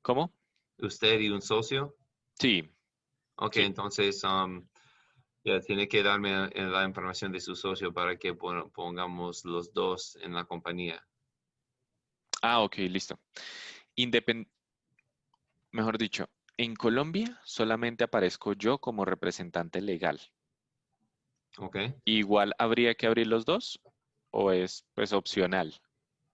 ¿Cómo? 0.00 0.32
usted 0.78 1.20
y 1.20 1.28
un 1.28 1.42
socio. 1.42 1.94
Sí, 2.38 2.68
Ok, 3.36 3.54
Sí. 3.54 3.62
entonces 3.62 4.22
um, 4.24 4.66
ya 5.44 5.60
tiene 5.60 5.88
que 5.88 6.02
darme 6.02 6.46
eh, 6.46 6.62
la 6.64 6.84
información 6.84 7.32
de 7.32 7.40
su 7.40 7.54
socio 7.56 7.92
para 7.92 8.16
que 8.16 8.34
pon- 8.34 8.70
pongamos 8.70 9.44
los 9.44 9.72
dos 9.72 10.16
en 10.22 10.34
la 10.34 10.44
compañía. 10.44 11.06
Ah, 12.42 12.60
ok, 12.62 12.76
listo. 12.88 13.18
Independ- 13.96 14.48
Mejor 15.70 15.98
dicho, 15.98 16.28
en 16.56 16.74
Colombia 16.76 17.40
solamente 17.44 18.04
aparezco 18.04 18.52
yo 18.52 18.78
como 18.78 19.04
representante 19.04 19.80
legal. 19.80 20.20
Ok. 21.58 21.76
¿Igual 22.04 22.54
habría 22.58 22.94
que 22.94 23.06
abrir 23.06 23.26
los 23.26 23.44
dos 23.44 23.80
o 24.30 24.50
es 24.52 24.86
pues 24.94 25.12
opcional? 25.12 25.74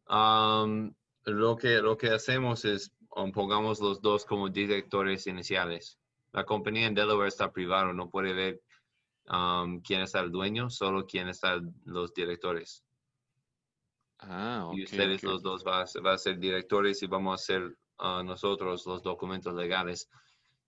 Um, 0.09 0.95
lo 1.25 1.57
que 1.57 1.79
lo 1.83 1.97
que 1.97 2.09
hacemos 2.11 2.65
es 2.65 2.93
pongamos 3.35 3.81
los 3.81 4.01
dos 4.01 4.25
como 4.25 4.49
directores 4.49 5.27
iniciales. 5.27 5.99
La 6.33 6.45
compañía 6.45 6.87
en 6.87 6.95
Delaware 6.95 7.29
está 7.29 7.53
privada, 7.53 7.93
no 7.93 8.11
puede 8.11 8.33
ver 8.33 8.61
um, 9.31 9.81
quién 9.81 10.03
está 10.03 10.21
el 10.21 10.31
dueño, 10.33 10.71
solo 10.71 11.07
quién 11.07 11.29
están 11.29 11.75
los 11.85 12.13
directores. 12.15 12.85
Ah, 14.19 14.67
y 14.69 14.83
ok, 14.83 14.85
ustedes 14.85 15.23
ok. 15.23 15.25
los 15.25 15.43
dos 15.43 15.65
va 15.67 15.81
a, 15.83 15.87
ser- 15.87 16.05
va 16.05 16.13
a 16.15 16.19
ser 16.19 16.39
directores 16.39 17.03
y 17.03 17.07
vamos 17.07 17.33
a 17.33 17.35
hacer 17.37 17.77
ah, 17.99 18.23
nosotros 18.25 18.87
los 18.87 19.03
documentos 19.03 19.55
legales 19.55 20.09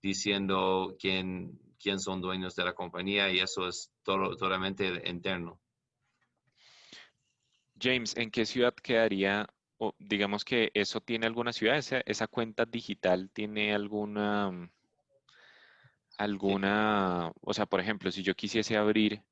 diciendo 0.02 0.96
quién, 0.98 1.58
quién 1.78 2.00
son 2.00 2.20
dueños 2.20 2.54
de 2.56 2.64
la 2.64 2.74
compañía 2.74 3.30
y 3.30 3.40
eso 3.40 3.68
es 3.68 3.92
todo, 4.02 4.36
totalmente 4.36 5.02
interno. 5.08 5.60
James, 7.80 8.16
¿en 8.16 8.30
qué 8.30 8.46
ciudad 8.46 8.74
quedaría? 8.74 9.48
O 9.78 9.94
digamos 9.98 10.44
que 10.44 10.70
eso 10.74 11.00
tiene 11.00 11.26
alguna 11.26 11.52
ciudad, 11.52 11.78
esa, 11.78 12.00
esa 12.06 12.26
cuenta 12.28 12.64
digital 12.66 13.30
tiene 13.32 13.74
alguna, 13.74 14.50
mm, 14.50 14.70
alguna, 16.20 17.32
o 17.40 17.54
sea, 17.54 17.64
por 17.64 17.80
ejemplo, 17.80 18.10
si 18.10 18.22
yo 18.22 18.34
quisiese 18.34 18.76
abrir 18.76 19.24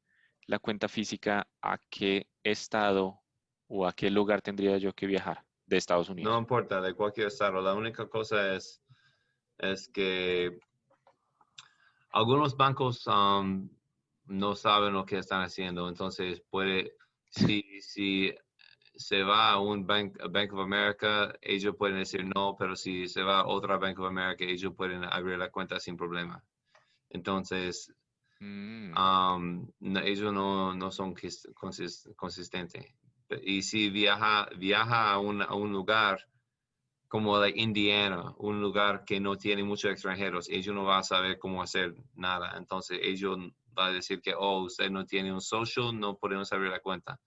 la 0.47 0.59
cuenta 0.59 0.89
física, 0.89 1.47
¿a 1.61 1.77
qué 1.91 2.29
estado 2.43 3.21
o 3.67 3.87
a 3.87 3.93
qué 3.93 4.11
lugar 4.11 4.41
tendría 4.41 4.79
yo 4.79 4.95
que 4.95 5.07
viajar 5.07 5.45
de 5.67 5.77
Estados 5.77 6.09
Unidos? 6.09 6.33
No 6.33 6.39
importa, 6.39 6.81
de 6.81 6.95
cualquier 6.95 7.27
estado. 7.27 7.61
La 7.61 7.75
única 7.75 8.09
cosa 8.09 8.55
es, 8.55 8.83
es 9.59 9.87
que 9.93 10.59
algunos 12.11 12.57
bancos 12.57 13.07
um, 13.07 13.69
no 14.25 14.55
saben 14.55 14.95
lo 14.95 15.05
que 15.05 15.19
están 15.19 15.43
haciendo. 15.43 15.91
Entonces, 15.91 16.41
puede, 16.49 16.95
si, 17.29 17.83
si 17.83 18.35
se 18.95 19.23
va 19.25 19.51
a 19.51 19.61
un 19.61 19.87
bank, 19.87 20.19
a 20.23 20.29
Bank 20.29 20.55
of 20.55 20.61
America, 20.61 21.35
ellos 21.43 21.77
pueden 21.77 21.99
decir 21.99 22.25
no, 22.35 22.57
pero 22.59 22.75
si 22.75 23.09
se 23.09 23.23
va 23.23 23.41
a 23.41 23.47
otra 23.47 23.77
Bank 23.77 23.99
of 23.99 24.07
America, 24.07 24.43
ellos 24.43 24.73
pueden 24.75 25.05
abrir 25.05 25.37
la 25.37 25.51
cuenta 25.51 25.79
sin 25.79 25.95
problema. 25.95 26.43
Entonces, 27.11 27.93
Mm, 28.41 28.95
um, 28.97 29.71
no- 29.81 30.01
ellos 30.01 30.33
no, 30.33 30.75
no 30.75 30.91
son 30.91 31.15
quis- 31.15 31.47
consis- 31.55 32.15
consistentes. 32.17 32.87
Y 33.43 33.63
si 33.63 33.91
viaja, 33.91 34.49
viaja 34.57 35.13
a 35.13 35.19
un, 35.19 35.43
a 35.43 35.55
un 35.55 35.73
lugar 35.73 36.19
como 37.09 37.39
like 37.39 37.59
Indiana, 37.61 38.35
un 38.39 38.61
lugar 38.61 39.05
que 39.05 39.21
no 39.21 39.37
tiene 39.37 39.65
muchos 39.65 39.91
extranjeros, 39.93 40.49
ellos 40.51 40.75
no 40.75 40.85
van 40.85 41.01
a 41.01 41.03
saber 41.05 41.39
cómo 41.39 41.63
hacer 41.63 41.95
nada. 42.15 42.57
Entonces 42.59 43.01
ellos 43.03 43.39
van 43.73 43.91
a 43.91 43.95
decir 43.95 44.21
que, 44.23 44.35
oh, 44.37 44.63
usted 44.65 44.91
no 44.91 45.07
tiene 45.07 45.33
un 45.33 45.41
social, 45.41 45.99
no 45.99 46.17
podemos 46.19 46.53
abrir 46.53 46.71
la 46.71 46.81
cuenta. 46.81 47.21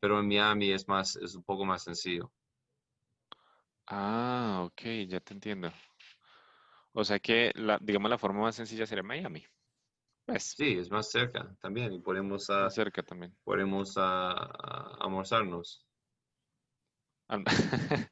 Pero 0.00 0.20
en 0.20 0.28
Miami 0.28 0.72
es 0.72 0.88
más, 0.88 1.16
es 1.16 1.34
un 1.36 1.44
poco 1.44 1.64
más 1.66 1.84
sencillo. 1.84 2.32
Ah, 3.86 4.62
ok, 4.66 4.82
ya 5.08 5.20
te 5.20 5.32
entiendo. 5.34 5.72
O 6.96 7.04
sea 7.04 7.18
que, 7.18 7.50
la, 7.56 7.78
digamos, 7.80 8.08
la 8.10 8.18
forma 8.18 8.40
más 8.40 8.54
sencilla 8.54 8.86
sería 8.86 9.02
Miami. 9.02 9.44
Pues, 10.26 10.54
Sí, 10.56 10.78
es 10.78 10.90
más 10.90 11.10
cerca 11.10 11.54
también 11.60 11.92
y 11.92 12.00
podemos, 12.00 12.48
más 12.48 12.74
cerca 12.74 13.02
también. 13.02 13.34
podemos 13.44 13.94
almorzarnos. 13.96 15.84
Al- 17.28 17.44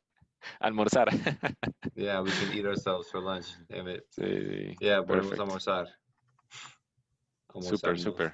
Almorzar. 0.61 1.09
Yeah, 1.95 2.21
we 2.23 2.31
can 2.31 2.53
eat 2.53 2.65
ourselves 2.67 3.09
for 3.11 3.21
lunch. 3.23 3.47
Damn 3.69 3.87
it. 3.89 4.05
Sí, 4.11 4.23
sí, 4.25 4.75
Yeah, 4.81 5.03
podemos 5.05 5.39
almorzar. 5.39 5.87
Súper, 7.61 7.99
súper. 8.01 8.33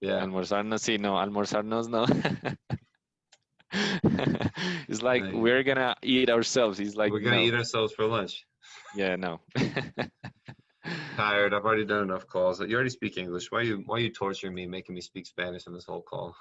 Yeah. 0.00 0.22
Almorzarnos, 0.22 0.82
sí, 0.82 0.98
no, 0.98 1.18
almorzarnos 1.18 1.88
no. 1.88 2.04
It's 4.88 5.02
like 5.02 5.22
Nice. 5.24 5.34
we're 5.34 5.62
gonna 5.62 5.94
eat 6.02 6.28
ourselves. 6.30 6.80
It's 6.80 6.96
like 6.96 7.12
We're 7.12 7.20
gonna 7.22 7.36
no. 7.36 7.42
eat 7.42 7.54
ourselves 7.54 7.94
for 7.94 8.06
lunch. 8.06 8.44
Yeah, 8.96 9.16
no. 9.16 9.40
Tired. 11.16 11.54
I've 11.54 11.64
already 11.64 11.84
done 11.84 12.04
enough 12.04 12.26
calls. 12.26 12.60
You 12.60 12.74
already 12.74 12.90
speak 12.90 13.18
English. 13.18 13.50
Why 13.50 13.62
you 13.62 13.82
why 13.86 13.98
you 13.98 14.10
torturing 14.10 14.54
me, 14.54 14.66
making 14.66 14.94
me 14.94 15.00
speak 15.00 15.26
Spanish 15.26 15.66
on 15.66 15.74
this 15.74 15.84
whole 15.84 16.02
call? 16.02 16.34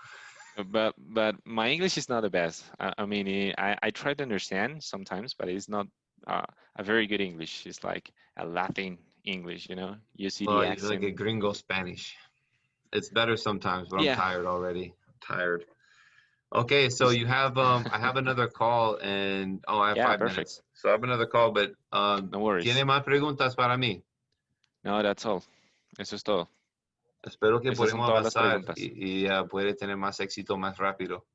But 0.71 0.95
but 0.97 1.35
my 1.45 1.69
English 1.69 1.97
is 1.97 2.09
not 2.09 2.21
the 2.21 2.29
best. 2.29 2.63
I, 2.79 2.93
I 2.97 3.05
mean, 3.05 3.27
eh, 3.27 3.53
I 3.57 3.77
I 3.81 3.89
try 3.91 4.13
to 4.13 4.23
understand 4.23 4.83
sometimes, 4.83 5.33
but 5.33 5.49
it's 5.49 5.69
not 5.69 5.87
uh, 6.27 6.45
a 6.77 6.83
very 6.83 7.07
good 7.07 7.21
English. 7.21 7.65
It's 7.65 7.83
like 7.83 8.11
a 8.37 8.45
Latin 8.45 8.97
English, 9.23 9.69
you 9.69 9.75
know. 9.75 9.95
You 10.15 10.29
see 10.29 10.45
the 10.45 10.51
Oh, 10.51 10.59
it's 10.59 10.83
like 10.83 11.03
a 11.03 11.11
gringo 11.11 11.53
Spanish. 11.53 12.15
It's 12.91 13.09
better 13.09 13.37
sometimes, 13.37 13.89
but 13.89 13.99
Yeah. 13.99 14.11
I'm 14.13 14.17
tired 14.17 14.45
already. 14.45 14.93
I'm 15.07 15.13
Tired. 15.21 15.65
Okay, 16.51 16.89
so 16.89 17.11
you 17.11 17.27
have 17.27 17.57
um 17.59 17.85
I 17.91 17.99
have 17.99 18.17
another 18.17 18.47
call 18.49 18.97
and 19.01 19.63
oh 19.67 19.79
I 19.81 19.89
have 19.89 19.97
Yeah, 19.97 20.07
five 20.07 20.19
perfect. 20.19 20.35
minutes. 20.37 20.63
So 20.73 20.89
I 20.89 20.93
have 20.93 21.03
another 21.03 21.27
call, 21.27 21.51
but 21.51 21.73
um 21.91 22.29
No 22.31 22.39
worries. 22.39 22.65
¿tiene 22.65 22.85
más 22.85 23.03
preguntas 23.03 23.55
para 23.55 23.77
mí? 23.77 24.03
No, 24.83 25.01
that's 25.03 25.25
all. 25.25 25.43
Eso 25.99 26.15
es 26.15 26.23
todo. 26.23 26.49
Espero 27.21 27.59
que 27.61 27.73
podamos 27.73 28.09
avanzar 28.09 28.61
y, 28.77 29.25
y, 29.25 29.27
ah, 29.27 29.43
puede 29.45 29.75
tener 29.75 29.97
más 29.97 30.19
éxito 30.21 30.57
más 30.57 30.77
rápido. 30.77 31.25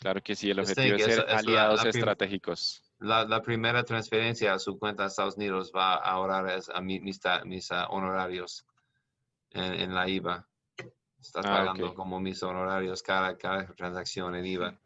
Claro 0.00 0.20
que 0.20 0.34
sí, 0.34 0.50
el 0.50 0.58
objetivo 0.58 0.96
es 0.96 1.04
ser 1.04 1.18
la- 1.26 1.38
aliados 1.38 1.76
la 1.76 1.82
prim- 1.82 2.02
estratégicos. 2.02 2.82
La, 2.98 3.24
la 3.24 3.40
primera 3.40 3.84
transferencia 3.84 4.52
a 4.54 4.58
su 4.58 4.76
cuenta 4.78 5.04
de 5.04 5.08
Estados 5.10 5.36
Unidos 5.36 5.70
va 5.74 5.94
a 5.94 5.98
ahorrar 6.10 6.60
a 6.74 6.80
mi- 6.80 6.98
mis, 7.00 7.20
mis 7.44 7.70
ah, 7.70 7.86
honorarios 7.90 8.66
en, 9.50 9.74
en 9.74 9.94
la 9.94 10.08
IVA. 10.08 10.47
Estás 11.28 11.46
Ah, 11.46 11.58
pagando 11.58 11.94
como 11.94 12.18
mis 12.20 12.42
honorarios 12.42 13.02
cada, 13.02 13.36
cada 13.36 13.66
transacción 13.74 14.34
en 14.34 14.46
IVA. 14.46 14.78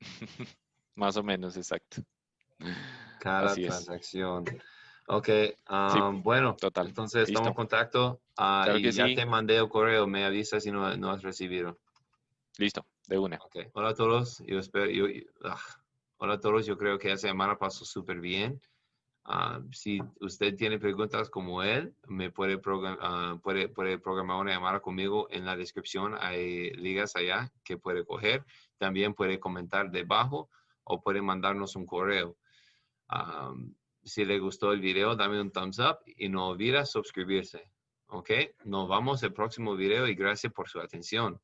Más 0.94 1.16
o 1.16 1.24
menos, 1.24 1.56
exacto. 1.56 2.02
Cada 3.18 3.50
Así 3.50 3.64
es. 3.64 3.68
transacción. 3.68 4.44
Ok, 5.08 5.28
um, 5.68 6.22
bueno, 6.22 6.56
Total. 6.56 6.86
entonces 6.86 7.24
estamos 7.24 7.48
en 7.48 7.54
Listo. 7.54 7.56
contacto 7.56 8.20
ah, 8.36 8.62
Claro 8.64 8.78
y 8.78 8.82
que 8.82 8.92
ya 8.92 9.06
sí. 9.08 9.16
te 9.16 9.26
mandé 9.26 9.56
el 9.56 9.68
correo, 9.68 10.06
me 10.06 10.24
avisas 10.24 10.62
si 10.62 10.70
no, 10.70 10.96
no 10.96 11.10
has 11.10 11.22
recibido. 11.22 11.78
Listo, 12.58 12.86
de 13.08 13.18
una. 13.18 13.36
Ok, 13.36 13.56
hola 13.74 13.88
a 13.90 13.94
todos, 13.94 14.38
yo 14.46 14.58
espero, 14.60 14.86
yo- 14.90 15.06
ah, 15.44 15.58
hola 16.18 16.34
a 16.34 16.40
todos, 16.40 16.64
yo 16.64 16.76
creo 16.78 16.96
que 16.98 17.08
esa 17.12 17.28
semana 17.28 17.56
pasó 17.58 17.84
súper 17.84 18.20
bien. 18.20 18.60
Ah, 19.28 19.60
si 19.72 20.00
usted 20.20 20.54
tiene 20.54 20.78
preguntas 20.78 21.28
como 21.30 21.64
él, 21.64 21.96
me 22.06 22.30
puede, 22.30 22.58
program- 22.58 22.98
ah, 23.00 23.36
puede, 23.42 23.68
programar 23.98 24.40
una 24.40 24.52
llamada 24.52 24.78
conmigo 24.78 25.26
en 25.30 25.44
la 25.44 25.56
descripción. 25.56 26.14
Hay 26.20 26.70
ligas 26.74 27.16
allá 27.16 27.52
que 27.64 27.76
puede 27.76 28.04
coger. 28.04 28.44
También 28.78 29.14
puede 29.14 29.40
comentar 29.40 29.90
debajo 29.90 30.48
o 30.84 31.00
puede 31.00 31.22
mandarnos 31.22 31.74
un 31.74 31.86
correo. 31.86 32.36
Ah, 33.08 33.52
si 34.04 34.24
le 34.24 34.38
gustó 34.38 34.72
el 34.72 34.80
video, 34.80 35.16
dame 35.16 35.40
un 35.40 35.50
thumbs 35.50 35.80
up 35.80 35.98
y 36.06 36.28
no 36.28 36.50
olvida 36.50 36.86
suscribirse. 36.86 37.72
Ok, 38.06 38.30
nos 38.64 38.88
vamos 38.88 39.24
al 39.24 39.32
próximo 39.32 39.74
video 39.74 40.06
y 40.06 40.14
gracias 40.14 40.52
por 40.52 40.68
su 40.68 40.78
atención. 40.78 41.40